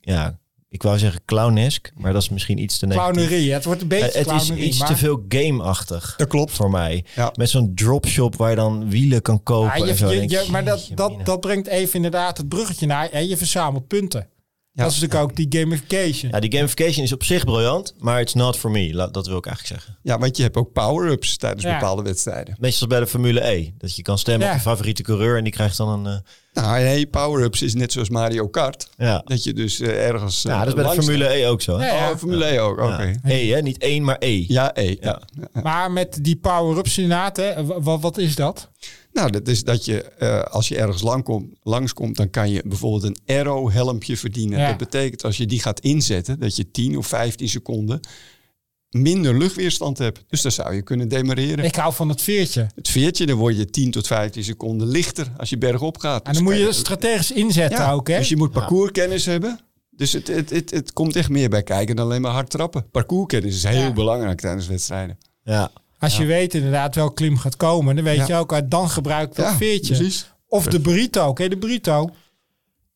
[0.00, 0.38] ja,
[0.74, 3.12] ik wou zeggen clownesk, maar dat is misschien iets te negatief.
[3.12, 3.52] Clownerie.
[3.52, 6.14] Het wordt een beetje Eh, het is iets maar- te veel game-achtig.
[6.16, 6.52] Dat klopt.
[6.52, 7.04] Voor mij.
[7.14, 7.32] Ja.
[7.36, 9.78] Met zo'n dropshop waar je dan wielen kan kopen.
[9.78, 10.10] Ja, je- en zo.
[10.12, 13.08] je- je- maar dat, dat, dat brengt even inderdaad het bruggetje naar.
[13.10, 14.28] Hè, je verzamelt punten.
[14.76, 14.82] Ja.
[14.82, 16.30] Dat is natuurlijk ook die gamification.
[16.30, 19.08] Ja, die gamification is op zich briljant, maar it's not for me.
[19.12, 19.98] Dat wil ik eigenlijk zeggen.
[20.02, 21.78] Ja, want je hebt ook power-ups tijdens Ja.
[21.78, 22.56] bepaalde wedstrijden.
[22.58, 23.70] Meestal bij de Formule E.
[23.78, 24.52] Dat je kan stemmen Ja.
[24.52, 26.06] op je favoriete coureur en die krijgt dan een...
[26.52, 28.88] eh, Nou, nee, power-ups is net zoals Mario Kart.
[28.96, 29.22] ja.
[29.24, 30.44] Dat je dus eh, ergens...
[30.44, 31.78] eh, ja, dat is bij de Formule E ook zo.
[31.78, 31.86] hè?
[31.86, 32.10] Ja, ja.
[32.10, 33.02] Oh, Formule E ook, oké.
[33.02, 33.30] Ja.
[33.30, 33.60] E, hè?
[33.62, 34.44] Niet één, maar E.
[34.48, 34.96] Ja, E.
[35.00, 35.20] Ja.
[35.62, 38.70] Maar met die power-ups inderdaad, hè, wa- wat, wat is dat?
[39.14, 42.62] Nou, dat is dat je eh, als je ergens lang kom, langskomt, dan kan je
[42.66, 44.58] bijvoorbeeld een arrow-helmpje verdienen.
[44.58, 44.68] Ja.
[44.68, 48.00] Dat betekent als je die gaat inzetten, dat je 10 of 15 seconden
[48.90, 50.24] minder luchtweerstand hebt.
[50.28, 51.64] Dus dan zou je kunnen demareren.
[51.64, 52.66] Ik hou van het veertje.
[52.74, 56.18] Het veertje, dan word je 10 tot 15 seconden lichter als je bergop gaat.
[56.26, 58.18] En Dus dan moet je strategisch inzetten ja, ook, hè?
[58.18, 59.60] Dus je moet parcourskennis hebben.
[59.90, 62.90] Dus het, het, het, het komt echt meer bij kijken dan alleen maar hard trappen.
[62.90, 63.92] Parcourskennis is heel Ja.
[63.92, 65.18] belangrijk tijdens wedstrijden.
[65.42, 65.70] Ja.
[65.98, 68.26] Als je weet inderdaad welk klim gaat komen, dan weet Ja.
[68.26, 69.94] je ook, uit dan gebruik ik dat Ja, veertje.
[69.96, 70.32] precies.
[70.48, 72.10] Of de burrito, oké, de burrito.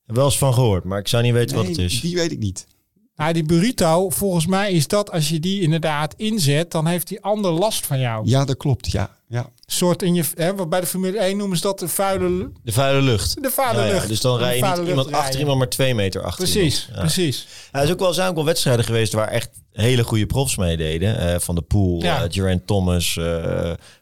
[0.05, 2.01] Wel eens van gehoord, maar ik zou niet weten wat het is.
[2.01, 2.67] die weet ik niet.
[3.15, 7.21] Nou, die burrito, volgens mij is dat als je die inderdaad inzet, dan heeft die
[7.21, 8.27] ander last van jou.
[8.27, 8.91] Ja, dat klopt.
[8.91, 9.49] Ja, ja.
[9.65, 12.71] soort in je, hè, wat bij de Formule 1 noemen ze dat de vuile, De
[12.71, 13.43] vuile lucht.
[13.43, 14.07] de vuile Ja, ja, lucht.
[14.07, 17.01] dus dan rij je niet iemand achter iemand, maar twee meter achter Precies, iemand.
[17.05, 17.47] Precies.
[17.71, 20.55] Ja, er is ook wel, zijn ook wel wedstrijden geweest waar echt hele goede profs
[20.55, 21.17] meededen.
[21.19, 22.23] Eh, van de Poel, Ja.
[22.23, 23.23] eh, Geraint Thomas, eh,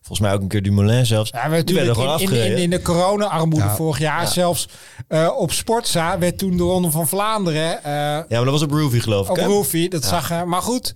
[0.02, 1.30] volgens mij ook een keer Dumoulin zelfs.
[1.30, 2.64] Ja, we Die werden gewoon natuurlijk in, in, in, afgereden.
[2.64, 3.76] in de corona-armoede Ja.
[3.76, 4.68] vorig jaar, zelfs
[5.08, 8.72] eh, op Sportza, werd toen de Ronde van Vlaanderen eh Ja, maar dat was op
[8.72, 9.32] Roofy geloof ik.
[9.32, 9.44] op hè?
[9.46, 9.88] Roofy.
[9.88, 10.94] Dat zag er, maar goed.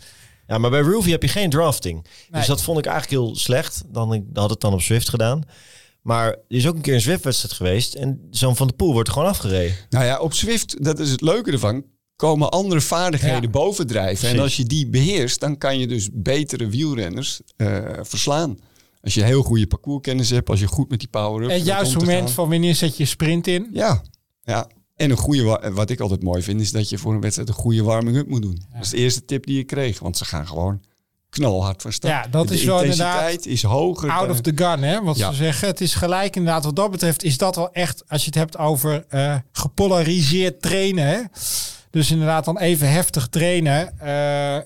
[0.52, 2.04] Ja, maar bij Roofy heb je geen drafting.
[2.04, 2.14] Nee.
[2.32, 3.84] Dus dat vond ik eigenlijk heel slecht.
[3.88, 5.42] Dan ik had het dan op Zwift gedaan.
[6.02, 7.94] Maar er is ook een keer een Zwift-wedstrijd geweest.
[7.94, 9.76] En zo'n Van de Poel wordt gewoon afgereden.
[9.90, 11.84] Nou ja, op Zwift, dat is het leuke ervan,
[12.16, 13.50] komen andere vaardigheden Ja.
[13.50, 14.30] bovendrijven.
[14.30, 18.58] En als je die beheerst, dan kan je dus betere wielrenners eh, verslaan.
[19.02, 22.00] Als je heel goede parcourskennis hebt, als je goed met die power-up Het juiste om
[22.04, 23.70] te moment van wanneer zet je sprint in.
[23.74, 24.02] Ja,
[24.44, 24.68] ja.
[25.02, 27.50] En een goede, wa- wat ik altijd mooi vind, is dat je voor een wedstrijd
[27.50, 28.62] een goede warming-up moet doen.
[28.74, 30.82] Dat is de eerste tip die ik kreeg, want ze gaan gewoon
[31.30, 32.14] knalhard van start.
[32.14, 34.10] Ja, dat de is wel intensiteit is hoger.
[34.10, 35.02] Out of the gun, hè?
[35.04, 35.30] Wat Ja.
[35.30, 35.68] ze zeggen.
[35.68, 36.64] Het is gelijk inderdaad.
[36.64, 41.06] Wat dat betreft is dat wel echt, als je het hebt over eh, gepolariseerd trainen.
[41.08, 41.20] Hè?
[41.90, 44.00] Dus inderdaad dan even heftig trainen.
[44.00, 44.08] Eh,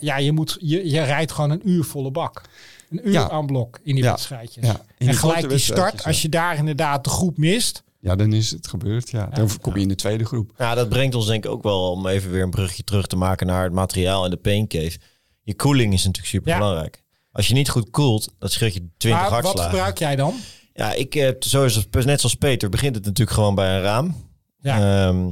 [0.01, 2.41] ja, je, moet, je, je rijdt gewoon een uur volle bak.
[2.89, 3.29] Een uur Ja.
[3.29, 4.65] aan blok in die wedstrijdjes.
[4.97, 7.83] En gelijk die start, als je daar inderdaad de groep mist.
[8.05, 9.09] Ja, dan is het gebeurd.
[9.09, 9.25] Ja.
[9.25, 10.51] Dan kom je in de tweede groep.
[10.57, 13.15] Ja, dat brengt ons denk ik ook wel om even weer een brugje terug te
[13.15, 14.97] maken naar het materiaal en de pain cave.
[15.41, 17.03] Je koeling is natuurlijk super belangrijk.
[17.31, 19.71] Als je niet goed koelt, dat scheelt je 20 Maar wat hartslagen.
[19.71, 20.33] gebruik jij dan?
[20.73, 24.15] Ja, ik heb zoals, net zoals Peter begint het natuurlijk gewoon bij een raam.
[24.59, 25.07] Ja.
[25.07, 25.31] Ehm,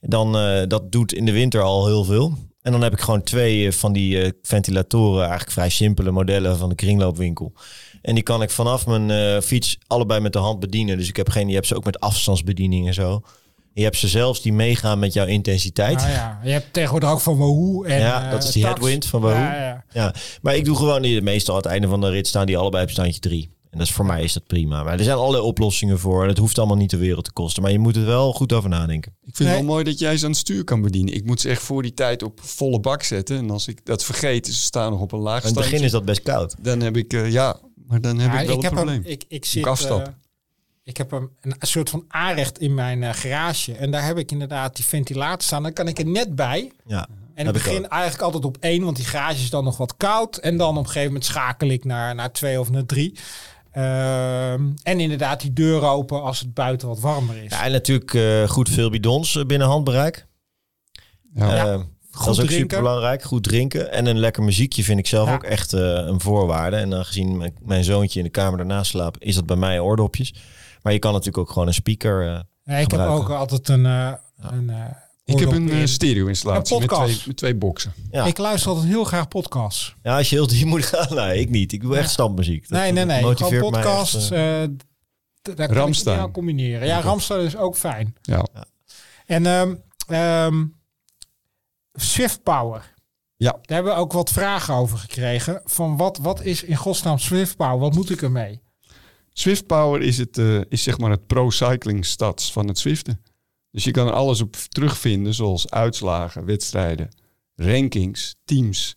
[0.00, 2.34] dan, eh, dat doet in de winter al heel veel.
[2.62, 6.58] En dan heb ik gewoon twee eh, van die eh, ventilatoren, eigenlijk vrij simpele modellen
[6.58, 7.52] van de kringloopwinkel.
[8.02, 10.96] En die kan ik vanaf mijn eh, fiets allebei met de hand bedienen.
[10.98, 13.22] Dus ik heb geen, je hebt ze ook met afstandsbediening en zo.
[13.74, 15.96] Je hebt ze zelfs die meegaan met jouw intensiteit.
[15.96, 17.82] Nou ja, je hebt tegenwoordig ook van Wahoo.
[17.84, 18.74] En, Ja, eh, dat is die Tax.
[18.74, 19.38] headwind van Wahoo.
[19.40, 19.84] Ja, ja.
[19.92, 22.56] Ja, maar ik doe gewoon die, meestal aan het einde van de rit staan die
[22.58, 23.50] allebei op standje 3.
[23.70, 24.82] En dat is voor mij is dat prima.
[24.82, 26.22] Maar er zijn allerlei oplossingen voor.
[26.22, 27.62] En het hoeft allemaal niet de wereld te kosten.
[27.62, 29.12] Maar je moet er wel goed over nadenken.
[29.24, 29.48] Ik vind Nee.
[29.48, 31.14] het wel mooi dat jij ze aan het stuur kan bedienen.
[31.14, 33.36] Ik moet ze echt voor die tijd op volle bak zetten.
[33.38, 35.86] En als ik dat vergeet, ze staan nog op een laag In het begin standje,
[35.86, 36.54] is dat best koud.
[36.60, 39.02] Dan heb ik, eh, ja, maar dan heb Ja, ik wel ik een heb probleem.
[39.02, 40.02] Hem, ik, ik zit, eh,
[40.84, 43.74] ik heb een, een soort van aanrecht in mijn eh, garage.
[43.74, 45.62] En daar heb ik inderdaad die ventilator staan.
[45.62, 46.72] Dan kan ik er net bij.
[46.86, 47.08] Ja.
[47.34, 47.90] En ik begin ook.
[47.90, 50.36] eigenlijk altijd op één, want die garage is dan nog wat koud.
[50.36, 53.18] En dan op een gegeven moment schakel ik naar, naar twee of naar drie.
[53.72, 57.50] Ehm, en inderdaad die deur open als het buiten wat warmer is.
[57.50, 60.26] Ja, en natuurlijk eh, goed veel bidons binnen handbereik.
[61.34, 61.54] Ja.
[61.54, 62.56] Ja, dat is ook drinken.
[62.58, 63.22] super belangrijk.
[63.22, 63.92] Goed drinken.
[63.92, 65.34] En een lekker muziekje vind ik zelf Ja.
[65.34, 66.76] ook echt eh, een voorwaarde.
[66.76, 70.34] En aangezien mijn, mijn zoontje in de kamer daarnaast slaapt, is dat bij mij oordopjes.
[70.82, 72.26] Maar je kan natuurlijk ook gewoon een speaker.
[72.26, 73.86] eh, Ja, ik heb ook altijd een...
[73.86, 74.76] eh, een eh,
[75.24, 75.88] Ik heb een in.
[75.88, 77.12] stereo-installatie Een met podcast.
[77.14, 77.92] twee, met twee boxen.
[78.10, 78.24] ja.
[78.24, 79.94] Ik luister altijd heel graag podcasts.
[80.02, 81.14] ja, als je heel diep moet gaan.
[81.26, 81.72] Nee, ik niet.
[81.72, 82.68] Ik doe echt standmuziek.
[82.68, 83.22] Dat- nee, nee, dat nee.
[83.22, 84.28] motiveert Gewoon mij echt, podcasts.
[84.28, 86.24] d- daar kan Ramstein.
[86.24, 86.86] ik combineren.
[86.86, 88.14] Ja, Ramstein is ook fijn.
[88.22, 88.46] Ja.
[89.26, 89.74] En ehm
[90.06, 90.64] ehm,
[91.92, 92.94] Swift Power.
[93.36, 93.50] Ja.
[93.50, 95.60] Daar hebben we ook wat vragen over gekregen.
[95.64, 97.78] Van wat, wat is in godsnaam Swift Power?
[97.78, 98.60] Wat moet ik ermee?
[99.32, 103.22] Swift Power is, het, eh, is zeg maar het pro-cycling stats van het Zwiften.
[103.70, 107.08] Dus je kan er alles op terugvinden, zoals uitslagen, wedstrijden,
[107.56, 108.92] rankings, teams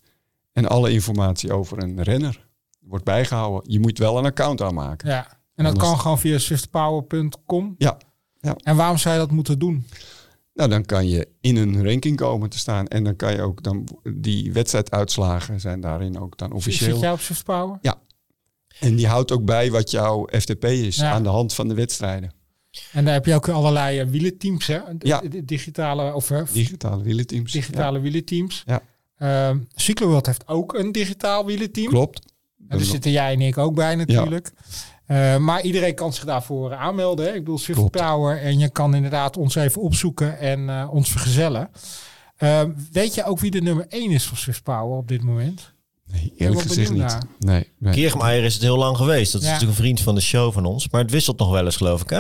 [0.53, 2.47] en alle informatie over een renner.
[2.79, 3.71] Wordt bijgehouden.
[3.71, 5.10] Je moet wel een account aanmaken.
[5.10, 5.27] Ja.
[5.55, 7.75] En dat Anders- kan gewoon via swiftpower.com.
[7.77, 7.97] Ja.
[8.39, 8.55] ja.
[8.63, 9.86] En waarom zou je dat moeten doen?
[10.55, 12.87] Nou, dan kan je in een ranking komen te staan.
[12.87, 16.91] En dan kan je ook dan die wedstrijduitslagen zijn daarin ook dan officieel.
[16.91, 17.79] Zit jij op Swift Power?
[18.79, 21.11] En die houdt ook bij wat jouw FTP is Ja.
[21.11, 22.31] aan de hand van de wedstrijden.
[22.91, 24.79] En daar heb je ook allerlei uh, wielenteams, hè?
[24.97, 25.21] D- Ja.
[25.43, 27.51] Digitale of eh, Digitale wielenteams.
[27.51, 28.63] digitale wielenteams.
[28.65, 28.81] Ja.
[29.17, 31.85] Ehm, Cycloworld heeft ook een digitaal wielenteam.
[31.85, 32.33] Ja, klopt.
[32.69, 34.51] En daar zitten jij en ik ook bij natuurlijk.
[35.05, 37.25] Eh, maar iedereen kan zich daarvoor aanmelden.
[37.25, 37.31] Hè?
[37.31, 37.97] Ik bedoel Swift Klopt.
[37.97, 38.41] Power.
[38.41, 41.69] En je kan inderdaad ons even opzoeken en eh, ons vergezellen.
[42.35, 45.73] Eh, weet je ook wie de nummer 1 is van Swift Power op dit moment?
[46.11, 46.99] Nee, eerlijk gezegd niet.
[46.99, 47.23] naar.
[47.39, 47.93] Nee, nee.
[47.93, 49.31] Kiergemeijer is het heel lang geweest.
[49.31, 49.53] Dat is Ja.
[49.53, 50.89] natuurlijk een vriend van de show van ons.
[50.89, 52.19] Maar het wisselt nog wel eens, geloof ik, hè?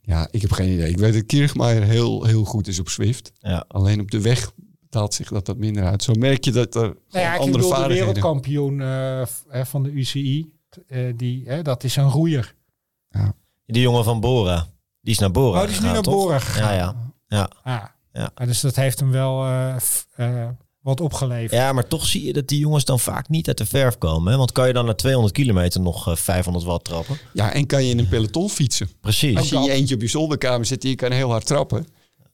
[0.00, 0.90] Ja, ik heb geen idee.
[0.90, 3.32] Ik weet dat Kirchmeier heel, heel goed is op Swift.
[3.40, 3.64] Ja.
[3.68, 6.02] Alleen op de weg betaalt zich dat wat minder uit.
[6.02, 9.26] Zo merk je dat er Nou ja, andere bedoel de wereldkampioen eh, eh,
[9.64, 10.52] van de UCI.
[10.88, 12.54] Eh, die, hè, dat is een roeier.
[13.66, 14.66] Die jongen van Bora.
[15.00, 16.14] Die is naar Bora Oh, die is nu naar toch?
[16.14, 16.74] Bora gegaan.
[16.74, 16.94] Ja,
[17.28, 17.50] ja.
[17.64, 17.72] ja.
[17.76, 17.84] Ah.
[18.12, 18.30] Ja.
[18.34, 20.46] Maar Dus dat heeft hem wel eh, f- eh,
[20.80, 21.52] wat opgeleverd.
[21.52, 24.32] Ja, maar toch zie je dat die jongens dan vaak niet uit de verf komen.
[24.32, 24.38] Hè?
[24.38, 27.18] Want kan je dan na 200 kilometer nog eh, 500 watt trappen?
[27.32, 28.88] Ja, en kan je in een peloton fietsen.
[29.00, 29.36] Precies.
[29.36, 31.86] Als je in je eentje op je zolderkamer zit en je kan heel hard trappen.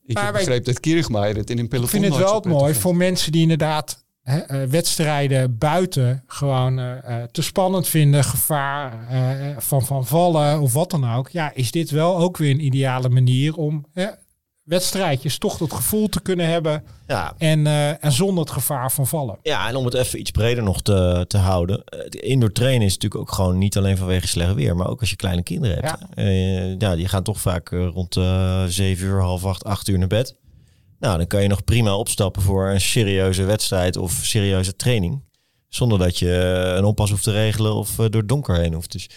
[0.06, 2.40] Ik Maar heb wij- begrepen dat Kirchmeier het in een peloton Ik vind het wel
[2.58, 8.92] mooi voor mensen die inderdaad eh, wedstrijden buiten gewoon eh, eh, te spannend vinden, gevaar
[9.58, 11.28] van, van vallen of wat dan ook.
[11.28, 13.86] Ja, is dit wel ook weer een ideale manier om
[14.62, 17.66] wedstrijdjes toch dat gevoel te kunnen hebben Ja, en,
[18.00, 19.38] en zonder het gevaar van vallen.
[19.42, 21.84] Ja, en om het even iets breder nog te, te houden.
[22.08, 25.10] de Indoor trainen is natuurlijk ook gewoon niet alleen vanwege slecht weer, maar ook als
[25.10, 25.98] je kleine kinderen hebt.
[26.14, 26.86] Ja.
[26.88, 28.14] Ja, die gaan toch vaak rond
[28.68, 30.36] 7 uur, half acht, 8 uur naar bed.
[31.04, 35.22] Nou, dan kan je nog prima opstappen voor een serieuze wedstrijd of serieuze training.
[35.68, 38.92] Zonder dat je eh, een oppas hoeft te regelen of eh, door donker heen hoeft.
[38.92, 39.10] Dus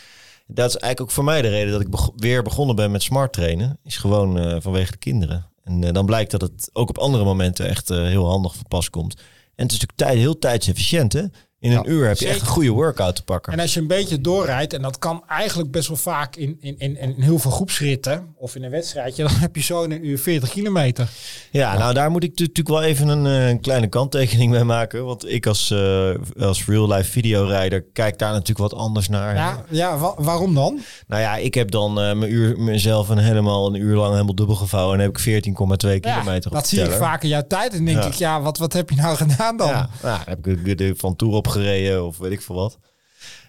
[0.47, 3.33] dat is eigenlijk ook voor mij de reden dat ik weer begonnen ben met smart
[3.33, 3.79] trainen.
[3.83, 5.49] Is gewoon eh, vanwege de kinderen.
[5.63, 9.13] En dan blijkt dat het ook op andere momenten echt heel handig van pas komt.
[9.55, 11.29] En het is natuurlijk tijd, heel tijdsefficiënt.
[11.71, 13.53] In een Ja, uur heb je echt een goede workout te pakken.
[13.53, 16.75] En als je een beetje doorrijdt, en dat kan eigenlijk best wel vaak in, in,
[16.79, 20.05] in, in heel veel groepsritten of in een wedstrijdje, dan heb je zo in een
[20.07, 21.07] uur 40 kilometer.
[21.51, 24.63] Ja, nou daar moet ik tu- natuurlijk wel even een, eh, een kleine kanttekening bij
[24.63, 25.05] maken.
[25.05, 29.35] Want ik als, eh, als real-life videorijder kijk daar natuurlijk wat anders naar.
[29.35, 30.79] Ja, ja wa- waarom dan?
[31.07, 34.35] Nou ja, ik heb dan eh, mijn uur, mezelf een helemaal een uur lang helemaal
[34.35, 34.95] dubbel gevouwen.
[34.95, 36.99] En heb ik 14,2 kilometer op dat zie ik teller.
[36.99, 37.73] vaak in jouw tijd.
[37.73, 38.05] En denk Ja.
[38.07, 39.67] ik, ja, wat, wat heb je nou gedaan dan?
[39.67, 42.79] Ja, nou, heb ik de- van Tour opgereden of weet ik veel wat.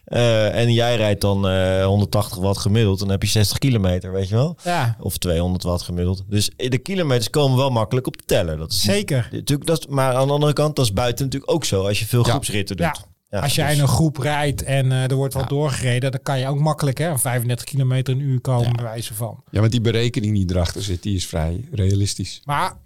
[0.04, 2.98] Eh, en jij rijdt dan eh, 180 watt gemiddeld.
[2.98, 4.56] Dan heb je 60 kilometer, weet je wel.
[4.64, 6.24] Ja, Of 200 watt gemiddeld.
[6.28, 8.56] Dus de kilometers komen wel makkelijk op de teller.
[8.56, 9.28] Dat is zeker.
[9.32, 11.86] Natuurlijk, dat is, maar aan de andere kant, dat is buiten natuurlijk ook zo.
[11.86, 12.30] Als je veel Ja.
[12.30, 12.86] groepsritten doet.
[12.86, 13.06] Ja.
[13.30, 16.22] Ja, Als jij dus- in een groep rijdt en eh, er wordt wat doorgereden, dan
[16.22, 19.42] kan je ook makkelijk hè, aan 35 kilometer een uur komen, bij wijze van.
[19.50, 22.40] Ja, want die berekening die erachter zit, die is vrij realistisch.
[22.44, 22.76] Maar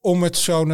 [0.00, 0.64] om het zo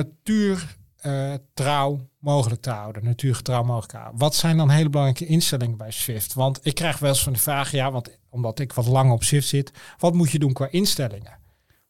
[1.02, 5.90] natuurtrouw mogelijk te houden, natuurgetrouw mogelijk te houden, wat zijn dan hele belangrijke instellingen bij
[5.90, 6.34] Swift?
[6.34, 9.22] Want ik krijg wel eens van de vraag, ja, want omdat ik wat langer op
[9.24, 11.38] Swift zit, wat moet je doen qua instellingen?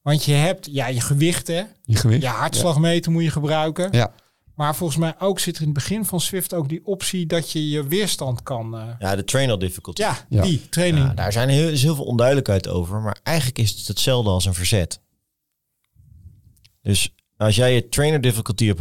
[0.02, 2.22] Want je hebt ja, je gewichten, Je gewicht.
[2.22, 3.88] je hartslagmeter moet je gebruiken.
[3.92, 4.12] Ja.
[4.54, 7.50] Maar volgens mij ook zit er in het begin van Swift ook die optie dat
[7.50, 8.76] je je weerstand kan.
[8.78, 10.02] eh, Ja, de trainer difficulty.
[10.02, 10.42] ja, Ja.
[10.42, 11.06] die training.
[11.06, 13.00] Ja, daar zijn heel, is heel veel onduidelijkheid over.
[13.00, 15.00] Maar eigenlijk is het hetzelfde als een verzet.
[16.82, 18.78] Dus als jij je trainer difficulty op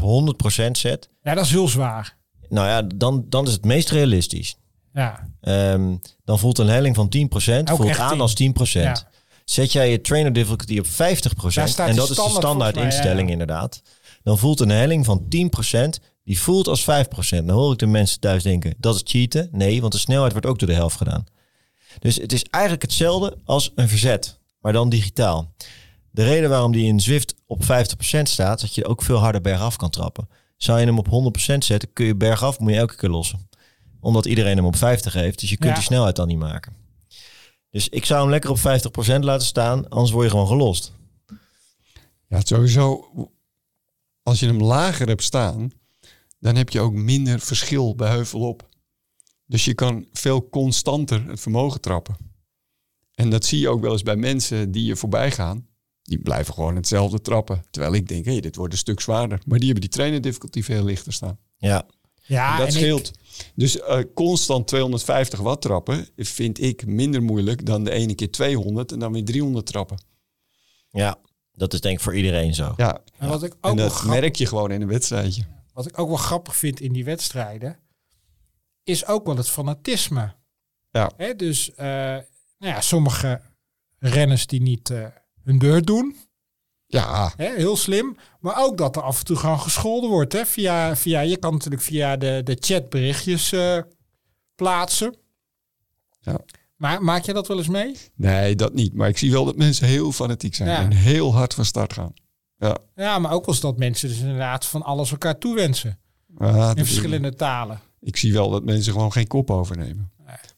[0.68, 1.10] 100% zet.
[1.24, 2.18] Ja, dat is heel zwaar.
[2.50, 4.56] Nou ja, dan, dan is het meest realistisch.
[4.94, 5.96] Ja, Ehm,
[6.26, 8.22] dan voelt een helling van 10% Ook voelt aan 10.
[8.22, 8.84] als 10%.
[8.84, 9.10] Ja.
[9.46, 12.84] Zet jij je trainer difficulty op 50%, Daar staat en dat is de standaard mij,
[12.84, 13.32] instelling ja.
[13.32, 13.82] inderdaad.
[14.24, 17.46] dan voelt een helling van 10%, die voelt als 5%.
[17.46, 19.50] Dan hoor ik de mensen thuis denken, dat is cheaten.
[19.52, 21.26] Nee, want de snelheid wordt ook door de helft gedaan.
[22.00, 25.54] Dus het is eigenlijk hetzelfde als een verzet, maar dan digitaal.
[26.12, 27.66] De reden waarom die in Zwift op 50%
[28.24, 30.30] staat, dat je ook veel harder bergaf kan trappen.
[30.58, 33.50] Zou je hem op 100% zetten, kun je bergaf, moet je elke keer lossen.
[34.00, 35.76] Omdat iedereen hem op 50 heeft, dus je kunt Ja.
[35.76, 36.74] die snelheid dan niet maken.
[37.70, 40.94] Dus ik zou hem lekker op 50% laten staan, anders word je gewoon gelost.
[42.28, 43.10] Ja, het sowieso.
[44.24, 45.72] Als je hem lager hebt staan,
[46.40, 48.70] dan heb je ook minder verschil bij heuvel op.
[49.46, 52.16] Dus je kan veel constanter het vermogen trappen.
[53.14, 55.70] En dat zie je ook wel eens bij mensen die je voorbij gaan.
[56.12, 57.64] Die blijven gewoon hetzelfde trappen.
[57.70, 59.40] Terwijl ik denk, hé, dit wordt een stuk zwaarder.
[59.46, 61.38] Maar die hebben die trainer difficulty veel lichter staan.
[61.58, 61.86] Ja,
[62.22, 63.08] Ja, En dat en scheelt.
[63.08, 68.32] Ik, Dus eh, constant 250 watt trappen vind ik minder moeilijk dan de ene keer
[68.32, 70.02] 200 en dan weer 300 trappen.
[70.90, 71.18] ja,
[71.52, 72.74] dat is denk ik voor iedereen zo.
[72.78, 75.44] Ja, en wat, ik ook en dat grappig, merk je gewoon in een wedstrijdje.
[75.74, 77.80] wat ik ook wel grappig vind in die wedstrijden,
[78.84, 80.34] is ook wel het fanatisme.
[80.92, 81.12] Ja.
[81.18, 81.86] Hè, dus eh,
[82.58, 83.42] nou ja, sommige
[84.00, 85.06] renners die niet eh,
[85.44, 86.16] hun beurt doen.
[86.86, 88.16] Ja, heel slim.
[88.40, 90.34] Maar ook dat er af en toe gewoon gescholden wordt.
[90.34, 93.78] Hè, via, via, je kan natuurlijk via de, de chat berichtjes eh,
[94.56, 95.16] plaatsen.
[96.20, 96.40] Ja.
[96.76, 97.96] Maar maak je dat wel eens mee?
[98.16, 98.94] nee, dat niet.
[98.94, 100.78] Maar ik zie wel dat mensen heel fanatiek zijn Ja.
[100.82, 102.14] en heel hard van start gaan.
[102.58, 106.00] Ja, Ja, maar ook als dat mensen dus inderdaad van alles elkaar toewensen.
[106.38, 107.80] In verschillende talen.
[108.00, 110.12] Ik zie wel dat mensen gewoon geen kop overnemen.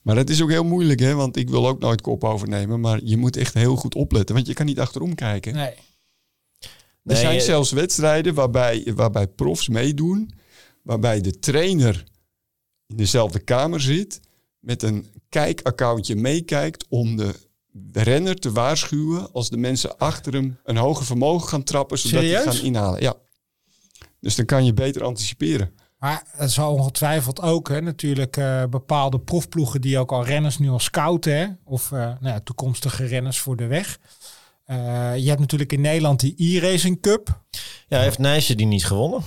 [0.03, 1.13] Maar dat is ook heel moeilijk, hè?
[1.13, 2.79] Want ik wil ook nooit kop overnemen.
[2.79, 5.53] Maar je moet echt heel goed opletten, want je kan niet achterom kijken.
[5.53, 5.73] Nee.
[5.73, 5.79] Er
[7.03, 10.31] Nee, zijn eh, zelfs wedstrijden waarbij, waarbij profs meedoen,
[10.81, 12.03] waarbij de trainer
[12.87, 14.19] in dezelfde kamer zit,
[14.59, 17.33] met een kijkaccountje meekijkt om de
[17.91, 22.43] renner te waarschuwen als de mensen achter hem een hoger vermogen gaan trappen, zodat Serieus?
[22.43, 23.01] gaan inhalen.
[23.01, 23.15] Ja.
[24.19, 25.73] Dus dan kan je beter anticiperen.
[26.03, 30.69] Maar het zal ongetwijfeld ook hè, natuurlijk eh, bepaalde profploegen die ook al renners nu
[30.69, 31.37] al scouten.
[31.37, 33.99] Hè, of eh, nou ja, toekomstige renners voor de weg.
[34.65, 34.77] Eh,
[35.17, 37.41] je hebt natuurlijk in Nederland die e-racing cup.
[37.87, 39.21] Ja, heeft Nijssen die niet gewonnen.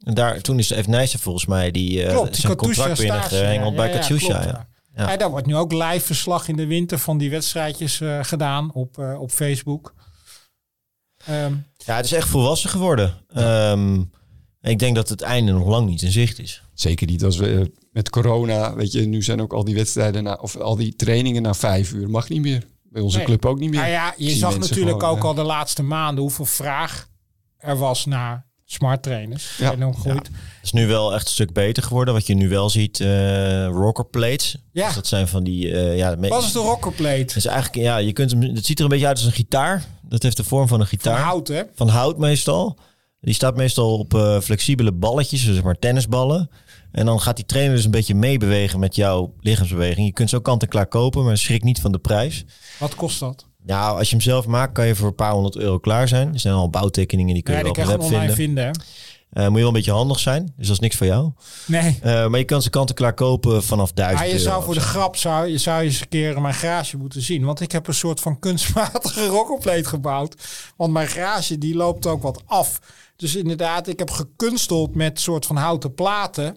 [0.00, 3.76] En daar, toen is, heeft Nijssen volgens mij die, Klopt, die zijn Katusha contract binnengehengeld
[3.76, 4.40] bij ja, ja, Katusha.
[4.40, 4.68] Ja, ja.
[4.94, 5.10] Ja.
[5.10, 8.98] Ja, daar wordt nu ook live verslag in de winter van die wedstrijdjes gedaan op,
[9.18, 9.94] op Facebook.
[11.24, 13.14] Ehm, ja, het is echt volwassen geworden.
[13.28, 14.12] En
[14.70, 16.62] ik denk dat het einde nog lang niet in zicht is.
[16.74, 20.22] Zeker niet als we eh, met corona, weet je, nu zijn ook al die wedstrijden
[20.22, 22.10] na, of al die trainingen na vijf uur.
[22.10, 22.66] Mag niet meer.
[22.82, 23.26] Bij onze Nee.
[23.26, 23.80] club ook niet meer.
[23.80, 27.08] nou ja, je zag natuurlijk gewoon, ook al de laatste maanden hoeveel vraag
[27.58, 29.56] er was naar smart trainers.
[29.58, 29.72] Ja.
[29.72, 30.26] En dan groeit.
[30.26, 30.30] Het
[30.62, 32.14] is nu wel echt een stuk beter geworden.
[32.14, 34.56] Wat je nu wel ziet, eh rocker plates.
[34.72, 34.86] Ja.
[34.86, 35.72] Dus dat zijn van die...
[35.72, 37.10] eh ja, me- Wat is de rockerplate?
[37.18, 39.32] Het is eigenlijk, ja, je kunt hem, het ziet er een beetje uit als een
[39.32, 39.84] gitaar.
[40.02, 41.18] Dat heeft de vorm van een Van gitaar.
[41.20, 41.62] hout, hè?
[41.74, 42.78] Van hout meestal.
[43.24, 46.50] Die staat meestal op eh, flexibele balletjes, dus zeg maar tennisballen.
[46.92, 50.06] En dan gaat die trainer dus een beetje meebewegen met jouw lichaamsbeweging.
[50.06, 52.44] Je kunt zo kant en klaar kopen, maar schrik niet van de prijs.
[52.78, 53.46] Wat kost dat?
[53.66, 56.32] Nou, als je hem zelf maakt, kan je voor een paar honderd euro klaar zijn.
[56.32, 58.36] Er zijn al bouwtekeningen, die kun je Ja, op de web online vinden.
[58.36, 58.70] vinden, hè?
[59.34, 61.32] Moet je wel een beetje handig zijn, dus dat is niks voor jou.
[61.66, 61.98] Nee.
[62.02, 64.50] Eh, maar je kan ze kant en klaar kopen vanaf 1000 Maar je euro.
[64.50, 67.44] zou voor de grap zou, je zou eens een keer mijn garage moeten zien.
[67.44, 70.34] Want ik heb een soort van kunstmatige rockerplate gebouwd.
[70.76, 72.78] Want mijn garage die loopt ook wat af.
[73.16, 76.56] Dus inderdaad, ik heb gekunsteld met soort van houten platen.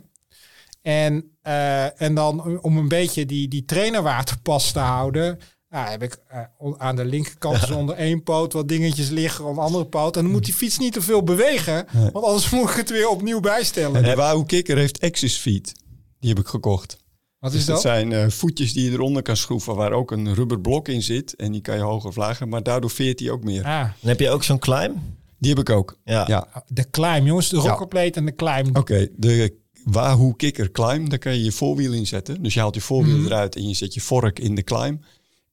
[0.82, 5.40] En, eh, en dan om een beetje die, die trainerwaterpas te houden...
[5.70, 6.40] Nou, heb ik eh,
[6.78, 10.16] aan de linkerkant dus onder één poot wat dingetjes liggen op de andere poot.
[10.18, 11.88] En dan moet die fiets niet te veel bewegen.
[12.14, 13.96] Want anders moet ik het weer opnieuw bijstellen.
[13.96, 15.74] En de Wahoo Kikker heeft Axis Feet.
[16.20, 16.98] Die heb ik gekocht.
[17.40, 17.84] Wat Dus is dat dat?
[17.84, 21.36] zijn eh, voetjes die je eronder kan schroeven, waar ook een rubber blok in zit.
[21.36, 23.64] En die kan je hoger of lager, maar daardoor veert hij ook meer.
[23.64, 24.98] Ah, Dan heb je ook zo'n climb.
[25.40, 25.98] Die heb ik ook.
[26.04, 26.24] Ja.
[26.28, 27.50] Ja, de climb, jongens.
[27.50, 28.78] De rockerplate en de climb.
[28.78, 29.08] oké.
[29.16, 32.44] De Wahoo Kikker Climb, daar kan je je voorwiel in zetten.
[32.44, 35.04] Dus je haalt je voorwiel eruit en je zet je vork in de climb.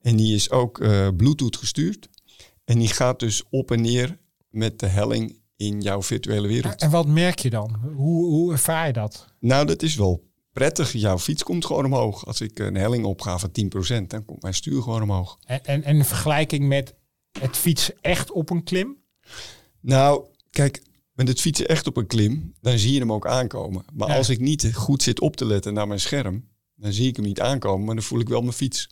[0.05, 2.09] En die is ook eh, Bluetooth gestuurd.
[2.65, 4.19] En die gaat dus op en neer
[4.51, 6.81] met de helling in jouw virtuele wereld.
[6.81, 7.77] En wat merk je dan?
[7.95, 9.27] Hoe, hoe ervaar je dat?
[9.41, 10.93] Nou, dat is wel prettig.
[10.93, 12.27] Jouw fiets komt gewoon omhoog.
[12.27, 15.39] Als ik een helling opga van 10%, dan komt mijn stuur gewoon omhoog.
[15.45, 16.95] En, en, en in vergelijking met
[17.41, 18.97] het fietsen echt op een klim?
[19.81, 20.83] Nou, kijk,
[21.13, 23.85] met het fietsen echt op een klim, dan zie je hem ook aankomen.
[23.93, 24.17] Maar Ja.
[24.17, 27.25] als ik niet goed zit op te letten naar mijn scherm, dan zie ik hem
[27.25, 28.91] niet aankomen, maar dan voel ik wel mijn fiets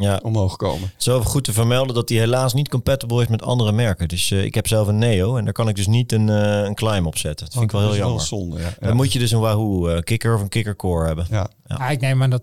[0.00, 0.20] ja.
[0.22, 0.82] omhoog komen.
[0.82, 4.08] Het is wel goed te vermelden dat die helaas niet compatible is met andere merken.
[4.08, 6.62] Dus eh, ik heb zelf een Neo en daar kan ik dus niet een, eh,
[6.64, 7.44] een climb op zetten.
[7.46, 8.20] Dat vind ik wel heel jammer.
[8.20, 8.74] zonde, ja.
[8.78, 8.94] Dan Ja.
[8.94, 11.26] moet je dus een Wahoo eh, kicker of een kicker core hebben.
[11.30, 11.48] ja.
[11.66, 11.88] Ja.
[11.88, 12.42] ik neem aan dat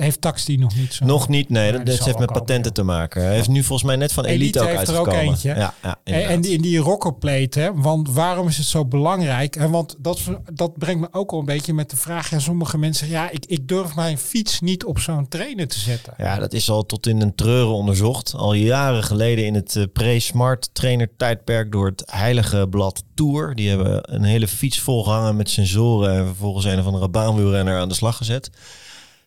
[0.00, 1.04] heeft Taxi nog niet zo.
[1.04, 1.72] Nog niet, nee.
[1.72, 3.22] Dat, die heeft met komen, patenten te maken.
[3.22, 5.32] Hij heeft nu volgens mij net van Elite, Elite ook heeft er ook uitgekomen.
[5.32, 5.54] eentje.
[5.54, 7.74] Ja, ja, En, die, in die rockerplate, hè?
[7.74, 9.56] want waarom is het zo belangrijk?
[9.56, 10.20] En want dat,
[10.52, 12.30] dat brengt me ook al een beetje met de vraag.
[12.30, 16.14] Ja, sommige mensen ja, ik, ik durf mijn fiets niet op zo'n trainer te zetten.
[16.18, 18.34] Ja, dat is al tot in een treuren onderzocht.
[18.34, 23.54] Al jaren geleden in het eh, pre-smart trainer tijdperk door het heilige blad Tour.
[23.54, 27.88] Die hebben een hele fiets volgehangen met sensoren en vervolgens een of andere baanwielrenner aan
[27.88, 28.50] de slag gezet.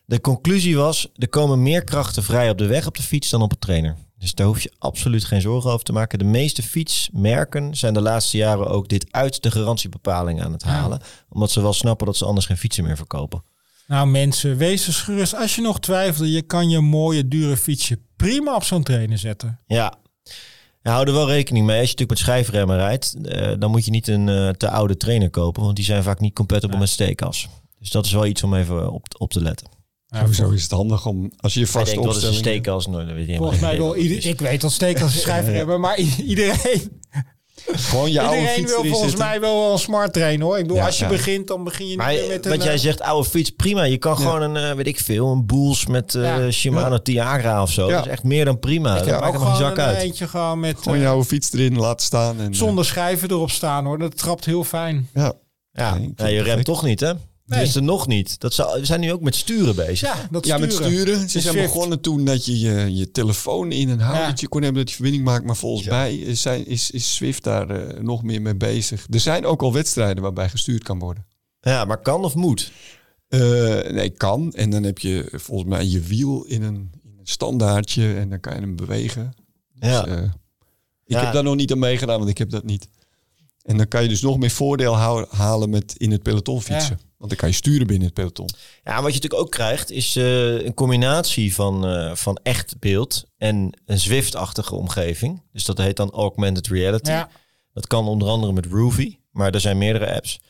[0.06, 3.42] De conclusie was, er komen meer krachten vrij op de weg op de fiets dan
[3.42, 3.96] op de trainer.
[4.18, 6.18] Dus daar hoef je absoluut geen zorgen over te maken.
[6.18, 11.00] De meeste fietsmerken zijn de laatste jaren ook dit uit de garantiebepaling aan het halen.
[11.28, 13.44] Omdat ze wel snappen dat ze anders geen fietsen meer verkopen.
[13.86, 15.34] Nou mensen, wees dus gerust.
[15.34, 19.58] Als je nog twijfelt, je kan je mooie dure fietsje prima op zo'n trainer zetten.
[19.66, 19.94] Ja.
[20.82, 21.80] Ja, hou er wel rekening mee.
[21.80, 24.96] Als je natuurlijk met schijfremmen rijdt, eh, dan moet je niet een eh, te oude
[24.96, 27.48] trainer kopen, want die zijn vaak niet compatible met steekas.
[27.78, 29.68] Dus dat is wel iets om even op, op te letten.
[30.14, 31.94] Ja, Sowieso is het handig om, als je wat is?
[31.94, 35.80] Nou, dat weet je Volgens mij ieder, ik weet dat steek als een schrijver hebben,
[35.80, 37.00] maar iedereen,
[37.72, 40.56] Gewoon je oude iedereen fiets wil erin volgens mij wel een smart trainen hoor.
[40.56, 41.10] Ik bedoel, Ja, als je ja.
[41.10, 42.62] begint, dan begin je niet Maar meer met wat een...
[42.62, 43.82] jij eh, zegt, oude fiets, prima.
[43.82, 46.50] Je kan gewoon een, eh, weet ik veel, een Boels met eh, Ja.
[46.50, 47.88] Shimano Tiagra of zo.
[47.88, 47.96] Ja.
[47.96, 48.92] Dat is echt meer dan prima.
[48.92, 50.02] ik Dat heb ook gewoon zak een uit.
[50.02, 52.40] eentje gewoon met Gewoon je oude fiets erin laten staan.
[52.40, 53.98] En, zonder schijven erop staan hoor.
[53.98, 55.08] Dat trapt heel fijn.
[55.14, 55.32] ja.
[55.72, 57.12] Ja, je remt toch niet, hè?
[57.46, 57.60] Nee.
[57.64, 58.40] Dus er nog niet.
[58.40, 60.00] Dat zou, we zijn nu ook met sturen bezig.
[60.14, 61.28] Ja, dat ja, met sturen.
[61.30, 64.88] Ze zijn begonnen toen dat je, je je telefoon in een houdertje kon hebben dat
[64.90, 65.44] je verbinding maakt.
[65.44, 69.06] Maar volgens mij is, zijn, is, is Swift daar eh, nog meer mee bezig.
[69.10, 71.26] Er zijn ook al wedstrijden waarbij gestuurd kan worden.
[71.60, 72.72] Ja, maar kan of moet?
[73.28, 73.40] Eh,
[73.90, 74.52] nee, kan.
[74.52, 78.40] En dan heb je volgens mij je wiel in een, in een standaardje en dan
[78.40, 79.32] kan je hem bewegen.
[79.74, 80.02] Ja.
[80.02, 80.30] Dus, eh, ik
[81.04, 81.24] Ja.
[81.24, 82.88] heb daar nog niet aan meegedaan, want ik heb dat niet.
[83.62, 84.96] En dan kan je dus nog meer voordeel
[85.30, 86.98] halen met in het peloton fietsen.
[87.24, 88.48] Want dan kan je sturen binnen het peloton.
[88.84, 93.24] Ja, wat je natuurlijk ook krijgt is eh, een combinatie van, eh, van echt beeld
[93.38, 95.42] en een Zwift-achtige omgeving.
[95.52, 97.10] Dus dat heet dan augmented reality.
[97.10, 97.28] Ja,
[97.72, 100.40] Dat kan onder andere met Roovy, maar er zijn meerdere apps.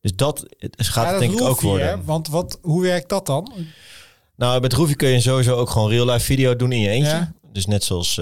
[0.00, 1.88] Dus dat het gaat ja, dat denk ik ook worden.
[1.88, 2.04] hè?
[2.04, 3.52] Want wat, hoe werkt dat dan?
[4.36, 7.10] Nou, met Roovy kun je sowieso ook gewoon real-life video doen in je eentje.
[7.10, 7.32] Ja.
[7.52, 8.14] Dus net zoals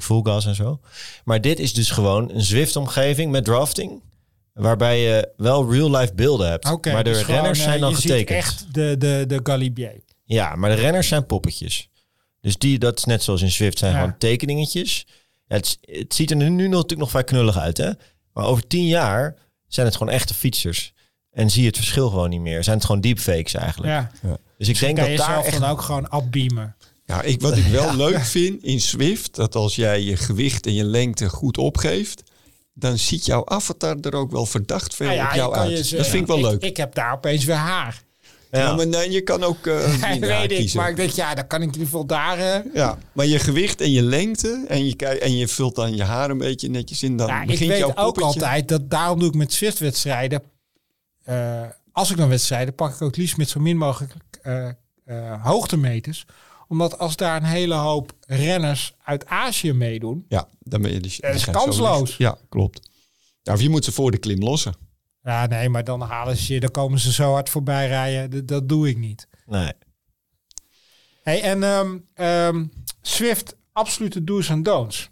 [0.00, 0.80] Full Gas en zo.
[1.24, 4.00] Maar dit is dus gewoon een Zwift-omgeving met drafting.
[4.54, 6.64] Waarbij je wel real-life beelden hebt.
[6.64, 8.38] Maar de dus gewoon, renners eh, zijn dan je ziet getekend.
[8.38, 10.02] echt de, de, de Galibier.
[10.24, 11.88] Ja, maar de renners zijn poppetjes.
[12.40, 13.98] Dus die, dat is net zoals in Swift, zijn Ja.
[13.98, 15.06] gewoon tekeningetjes.
[15.46, 17.90] Ja, het, het ziet er nu, natuurlijk nog vrij knullig uit, hè?
[18.32, 19.36] Maar over tien jaar
[19.68, 20.92] zijn het gewoon echte fietsers.
[21.30, 22.64] En zie je het verschil gewoon niet meer.
[22.64, 23.92] Zijn het gewoon deepfakes eigenlijk.
[23.92, 24.10] Ja.
[24.58, 25.60] Dus ik denk kan dat je daar echt...
[25.60, 26.76] dan ook gewoon afbeamen.
[27.06, 30.74] Ja, ik, wat ik wel leuk vind in Swift, dat als jij je gewicht en
[30.74, 32.22] je lengte goed opgeeft,
[32.74, 35.90] dan ziet jouw avatar er ook wel verdacht veel Nou ja, op jou uit.
[35.96, 36.62] dat vind ik wel leuk.
[36.62, 38.02] Ik heb daar opeens weer haar.
[38.50, 38.58] ja.
[38.60, 38.74] Ja.
[38.74, 40.80] maar nee, je kan ook eh Ja, weet ik, kiezen.
[40.80, 42.38] maar ik denk, ja, dan kan ik in ieder geval daar...
[42.38, 46.02] eh, Ja, maar je gewicht en je lengte en je, en je vult dan je
[46.02, 49.18] haar een beetje netjes in, dan Ja, ik begint weet jouw ook altijd, dat daarom
[49.18, 50.42] doe ik met Zwift-wedstrijden...
[51.24, 51.62] eh,
[51.92, 54.12] als ik dan wedstrijden, pak ik ook liefst met zo min mogelijk
[55.42, 56.26] hoogtemeters.
[56.68, 60.24] Omdat als daar een hele hoop renners uit Azië meedoen...
[60.28, 61.16] Ja, dan ben je dus...
[61.16, 62.16] Dat is kansloos.
[62.16, 62.90] Ja, klopt.
[63.42, 64.74] Ja, of je moet ze voor de klim lossen.
[65.22, 68.30] Ja, nee, maar dan halen ze je, dan komen ze zo hard voorbij rijden.
[68.30, 69.28] Dat, dat doe ik niet.
[69.46, 69.72] Nee.
[71.22, 72.66] Hey, en ehm, ehm,
[73.02, 75.10] Swift, absolute do's en don'ts.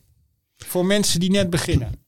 [0.56, 2.00] Voor mensen die net beginnen.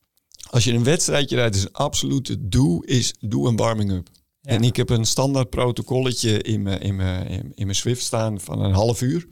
[0.51, 4.09] Als je een wedstrijdje rijdt, is een absolute do, is doe een warming-up.
[4.45, 4.51] Ja.
[4.51, 8.61] En ik heb een standaard protocolletje in mijn, in, mijn, in, mijn Swift staan van
[8.61, 9.27] een half uur.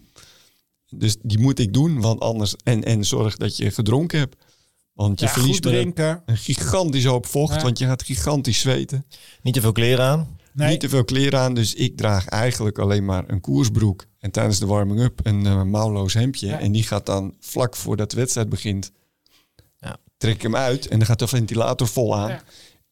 [0.95, 2.57] Dus die moet ik doen, want anders...
[2.65, 4.37] En, en zorg dat je gedronken hebt.
[4.93, 6.23] Want je Ja, verliest goed met een, drinken.
[6.27, 7.63] een gigantisch hoop vocht, Ja.
[7.63, 9.07] want je gaat gigantisch zweten.
[9.43, 10.37] Niet te veel kleren aan.
[10.53, 14.07] Nee, Niet te veel kleren aan, dus ik draag eigenlijk alleen maar een koersbroek.
[14.19, 16.47] En tijdens de warming-up een eh, mouwloos hemdje.
[16.47, 16.59] Ja.
[16.61, 18.93] En die gaat dan vlak voordat de wedstrijd begint,
[19.79, 19.97] Ja.
[20.17, 20.87] trek ik hem uit.
[20.89, 22.41] En dan gaat de ventilator vol aan.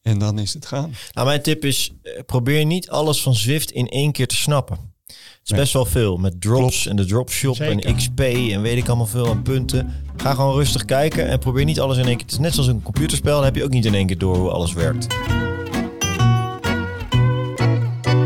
[0.01, 0.93] En dan is het gaan.
[1.11, 4.89] Nou, mijn tip is, eh, probeer niet alles van Zwift in één keer te snappen.
[5.05, 5.59] Het is Nee.
[5.59, 6.17] best wel veel.
[6.17, 7.85] Met drops en de dropshop Zeker.
[7.85, 9.93] en XP en weet ik allemaal veel aan punten.
[10.17, 12.25] Ga gewoon rustig kijken en probeer niet alles in één keer.
[12.25, 14.37] Het is net zoals een computerspel, dan heb je ook niet in één keer door
[14.37, 15.07] hoe alles werkt.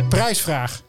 [0.10, 0.82] prijsvraag.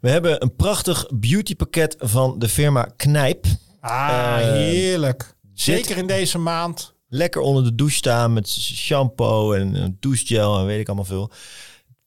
[0.00, 3.46] We hebben een prachtig beautypakket van de firma Knijp.
[3.80, 5.34] Ah, Eh, heerlijk.
[5.54, 6.94] zit- Zeker in deze maand.
[7.08, 11.30] Lekker onder de douche staan met shampoo en douchegel en weet ik allemaal veel.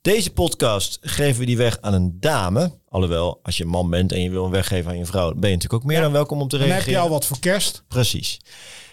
[0.02, 2.72] Deze podcast geven we die weg aan een dame.
[2.90, 5.50] Alhoewel, als je een man bent en je wil hem weggeven aan je vrouw, ben
[5.50, 6.04] je natuurlijk ook meer Ja.
[6.04, 6.94] dan welkom om te Dan reageren.
[6.94, 7.84] heb je al wat voor kerst.
[7.88, 8.40] Precies.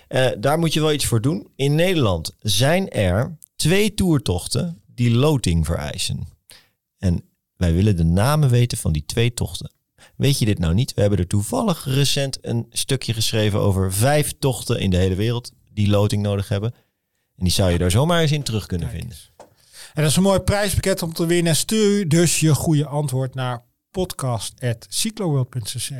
[0.09, 1.49] Eh, daar moet je wel iets voor doen.
[1.57, 6.29] In Nederland zijn er twee toertochten die loting vereisen.
[6.99, 7.23] En
[7.57, 9.73] wij willen de namen weten van die twee tochten.
[10.17, 10.95] Weet je dit nou niet?
[10.95, 15.53] We hebben er toevallig recent een stukje geschreven over vijf tochten in de hele wereld
[15.79, 16.75] die loting nodig hebben.
[17.37, 19.19] En die zou je daar zomaar eens in terug kunnen Kijk vinden.
[19.95, 21.57] En dat is een mooi prijspakket om te winnen.
[21.57, 25.91] Stuur dus je goede antwoord naar podcast.cycloworld.cc.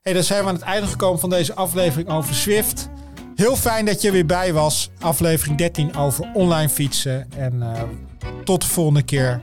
[0.00, 2.88] Hey, dan zijn we aan het einde gekomen van deze aflevering over Swift.
[3.34, 4.90] Heel fijn dat je weer bij was.
[4.98, 7.32] Aflevering 13 over online fietsen.
[7.32, 7.82] En eh,
[8.44, 9.40] tot de volgende keer.